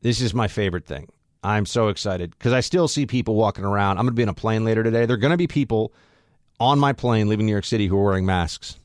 This 0.00 0.20
is 0.20 0.32
my 0.32 0.48
favorite 0.48 0.86
thing. 0.86 1.08
I'm 1.42 1.66
so 1.66 1.88
excited 1.88 2.30
because 2.30 2.52
I 2.52 2.60
still 2.60 2.86
see 2.86 3.04
people 3.04 3.34
walking 3.34 3.64
around. 3.64 3.98
I'm 3.98 4.04
going 4.04 4.14
to 4.14 4.16
be 4.16 4.22
in 4.22 4.28
a 4.28 4.34
plane 4.34 4.64
later 4.64 4.82
today. 4.84 5.06
There 5.06 5.14
are 5.14 5.18
going 5.18 5.32
to 5.32 5.36
be 5.36 5.48
people 5.48 5.92
on 6.60 6.78
my 6.78 6.92
plane 6.92 7.28
leaving 7.28 7.46
New 7.46 7.52
York 7.52 7.64
City 7.64 7.88
who 7.88 7.98
are 7.98 8.04
wearing 8.04 8.26
masks. 8.26 8.78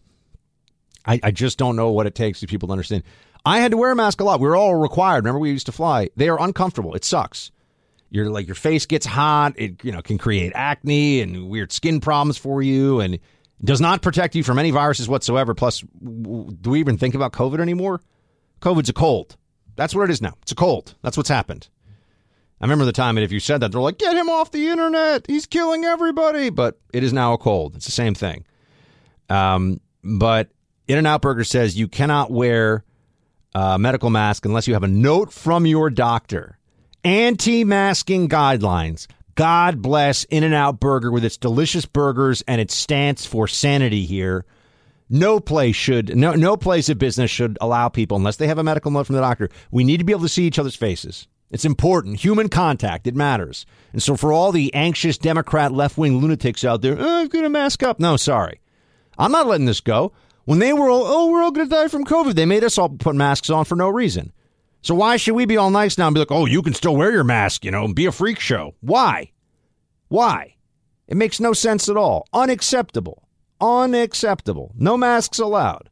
I, 1.08 1.20
I 1.24 1.32
just 1.32 1.58
don't 1.58 1.76
know 1.76 1.92
what 1.92 2.06
it 2.06 2.16
takes 2.16 2.42
for 2.42 2.48
people 2.48 2.68
to 2.68 2.74
understand. 2.74 3.04
I 3.46 3.60
had 3.60 3.72
to 3.72 3.78
wear 3.78 3.92
a 3.92 3.96
mask 3.96 4.20
a 4.20 4.24
lot. 4.24 4.40
We 4.40 4.48
were 4.48 4.58
all 4.58 4.76
required. 4.76 5.24
Remember, 5.24 5.40
we 5.40 5.52
used 5.52 5.68
to 5.68 5.72
fly. 5.72 6.10
They 6.16 6.28
are 6.28 6.42
uncomfortable. 6.42 6.94
It 6.96 7.06
sucks. 7.06 7.52
You're 8.10 8.30
like 8.30 8.48
your 8.48 8.56
face 8.56 8.86
gets 8.86 9.06
hot. 9.06 9.54
It 9.58 9.84
you 9.84 9.92
know 9.92 10.02
can 10.02 10.18
create 10.18 10.54
acne 10.56 11.22
and 11.22 11.50
weird 11.50 11.72
skin 11.72 12.00
problems 12.00 12.38
for 12.38 12.62
you, 12.62 13.00
and 13.00 13.20
does 13.64 13.82
not 13.82 14.02
protect 14.02 14.36
you 14.36 14.44
from 14.44 14.60
any 14.60 14.72
viruses 14.72 15.10
whatsoever. 15.10 15.54
Plus, 15.54 15.82
do 15.82 16.70
we 16.70 16.80
even 16.80 16.98
think 16.98 17.16
about 17.16 17.34
COVID 17.34 17.60
anymore? 17.60 18.02
COVID's 18.62 18.90
a 18.90 18.94
cold. 18.94 19.36
That's 19.76 19.94
what 19.94 20.04
it 20.04 20.10
is 20.10 20.22
now. 20.22 20.36
It's 20.42 20.52
a 20.52 20.56
cold. 20.56 20.96
That's 21.02 21.18
what's 21.18 21.30
happened. 21.30 21.68
I 22.60 22.66
remember 22.66 22.86
the 22.86 22.92
time 22.92 23.16
that 23.16 23.24
if 23.24 23.32
you 23.32 23.40
said 23.40 23.60
that, 23.60 23.72
they're 23.72 23.82
like, 23.82 24.00
get 24.00 24.16
him 24.16 24.30
off 24.30 24.52
the 24.52 24.68
internet. 24.70 25.28
He's 25.28 25.46
killing 25.46 25.86
everybody. 25.86 26.50
But 26.50 26.80
it 26.92 27.04
is 27.04 27.14
now 27.14 27.34
a 27.34 27.38
cold. 27.38 27.76
It's 27.76 27.86
the 27.86 27.92
same 27.92 28.16
thing. 28.16 28.46
Um, 29.30 29.80
but 30.04 30.50
In-N-Out 30.88 31.22
Burger 31.22 31.44
says 31.44 31.78
you 31.78 31.88
cannot 31.88 32.32
wear 32.32 32.84
a 33.54 33.78
medical 33.78 34.10
mask 34.10 34.46
unless 34.46 34.68
you 34.68 34.74
have 34.74 34.84
a 34.84 34.88
note 34.88 35.32
from 35.32 35.66
your 35.66 35.90
doctor. 35.90 36.58
Anti 37.04 37.64
masking 37.64 38.30
guidelines. 38.30 39.08
God 39.36 39.82
bless 39.82 40.24
In-N-Out 40.26 40.80
Burger 40.80 41.12
with 41.12 41.24
its 41.24 41.38
delicious 41.38 41.86
burgers 41.86 42.42
and 42.48 42.60
its 42.60 42.76
stance 42.76 43.26
for 43.26 43.48
sanity 43.48 44.06
here. 44.06 44.46
No 45.10 45.40
place 45.40 45.76
should 45.76 46.18
no 46.18 46.34
no 46.34 46.58
place 46.58 46.90
of 46.90 46.98
business 46.98 47.32
should 47.32 47.58
allow 47.62 47.88
people 47.88 48.18
unless 48.18 48.36
they 48.38 48.48
have 48.48 48.58
a 48.58 48.64
medical 48.64 48.92
note 48.92 49.06
from 49.06 49.16
the 49.16 49.22
doctor. 49.22 49.50
We 49.72 49.86
need 49.86 49.98
to 49.98 50.04
be 50.04 50.12
able 50.12 50.24
to 50.24 50.30
see 50.30 50.46
each 50.46 50.60
other's 50.60 50.76
faces. 50.76 51.28
It's 51.50 51.64
important. 51.64 52.20
Human 52.20 52.50
contact, 52.50 53.08
it 53.08 53.16
matters. 53.16 53.66
And 53.94 54.04
so 54.04 54.18
for 54.18 54.34
all 54.34 54.52
the 54.52 54.74
anxious 54.74 55.18
Democrat 55.18 55.72
left-wing 55.72 56.18
lunatics 56.20 56.66
out 56.66 56.82
there, 56.82 56.98
oh, 57.00 57.22
I'm 57.22 57.30
to 57.30 57.48
mask 57.48 57.84
up. 57.84 58.00
No, 58.02 58.18
sorry. 58.18 58.60
I'm 59.18 59.32
not 59.32 59.48
letting 59.48 59.66
this 59.66 59.80
go. 59.80 60.12
When 60.48 60.60
they 60.60 60.72
were 60.72 60.90
all, 60.90 61.04
oh, 61.06 61.30
we're 61.30 61.44
all 61.44 61.52
going 61.52 61.68
to 61.68 61.76
die 61.76 61.90
from 61.90 62.06
COVID, 62.06 62.34
they 62.36 62.46
made 62.46 62.64
us 62.64 62.78
all 62.78 62.88
put 62.88 63.18
masks 63.18 63.50
on 63.50 63.66
for 63.66 63.76
no 63.76 63.90
reason. 63.90 64.32
So 64.82 64.96
why 64.96 65.18
should 65.18 65.34
we 65.36 65.46
be 65.46 65.58
all 65.58 65.72
nice 65.72 65.98
now 65.98 66.08
and 66.08 66.14
be 66.14 66.20
like, 66.20 66.32
oh, 66.32 66.46
you 66.46 66.62
can 66.62 66.74
still 66.74 66.96
wear 66.96 67.12
your 67.12 67.26
mask, 67.26 67.66
you 67.66 67.72
know, 67.72 67.84
and 67.84 67.94
be 67.94 68.06
a 68.06 68.14
freak 68.14 68.40
show? 68.40 68.74
Why? 68.80 69.34
Why? 70.08 70.56
It 71.10 71.18
makes 71.18 71.42
no 71.42 71.52
sense 71.52 71.90
at 71.90 71.98
all. 71.98 72.30
Unacceptable. 72.32 73.28
Unacceptable. 73.60 74.72
No 74.78 74.96
masks 74.96 75.40
allowed. 75.40 75.90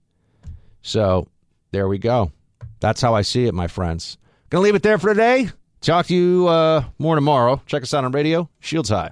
So 0.81 1.27
there 1.71 1.89
we 1.89 1.97
go. 1.97 2.31
That's 2.79 3.01
how 3.01 3.13
I 3.13 3.23
see 3.23 3.47
it, 3.47 3.53
my 3.53 3.67
friends. 3.67 4.17
Gonna 4.49 4.63
leave 4.63 4.75
it 4.75 4.83
there 4.83 4.97
for 4.97 5.09
today. 5.09 5.49
Talk 5.81 6.05
to 6.05 6.15
you 6.15 6.47
uh, 6.47 6.85
more 6.97 7.15
tomorrow. 7.15 7.61
Check 7.65 7.83
us 7.83 7.93
out 7.93 8.05
on 8.05 8.13
radio. 8.13 8.49
Shields 8.61 8.87
High. 8.87 9.11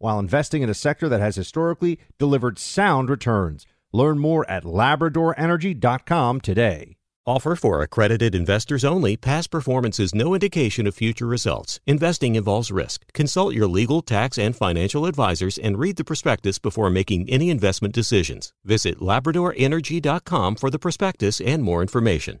while 0.00 0.18
investing 0.18 0.62
in 0.62 0.68
a 0.68 0.74
sector 0.74 1.08
that 1.08 1.20
has 1.20 1.36
historically 1.36 2.00
delivered 2.18 2.58
sound 2.58 3.08
returns. 3.08 3.66
Learn 3.92 4.18
more 4.18 4.48
at 4.50 4.64
LabradorEnergy.com 4.64 6.40
today. 6.40 6.96
Offer 7.26 7.54
for 7.54 7.82
accredited 7.82 8.34
investors 8.34 8.84
only. 8.84 9.16
Past 9.16 9.50
performance 9.50 10.00
is 10.00 10.14
no 10.14 10.34
indication 10.34 10.86
of 10.86 10.94
future 10.94 11.26
results. 11.26 11.78
Investing 11.86 12.34
involves 12.34 12.72
risk. 12.72 13.04
Consult 13.12 13.54
your 13.54 13.68
legal, 13.68 14.02
tax, 14.02 14.38
and 14.38 14.56
financial 14.56 15.06
advisors 15.06 15.58
and 15.58 15.78
read 15.78 15.96
the 15.96 16.04
prospectus 16.04 16.58
before 16.58 16.90
making 16.90 17.28
any 17.28 17.50
investment 17.50 17.94
decisions. 17.94 18.52
Visit 18.64 18.98
LabradorEnergy.com 18.98 20.56
for 20.56 20.70
the 20.70 20.78
prospectus 20.78 21.40
and 21.40 21.62
more 21.62 21.82
information. 21.82 22.40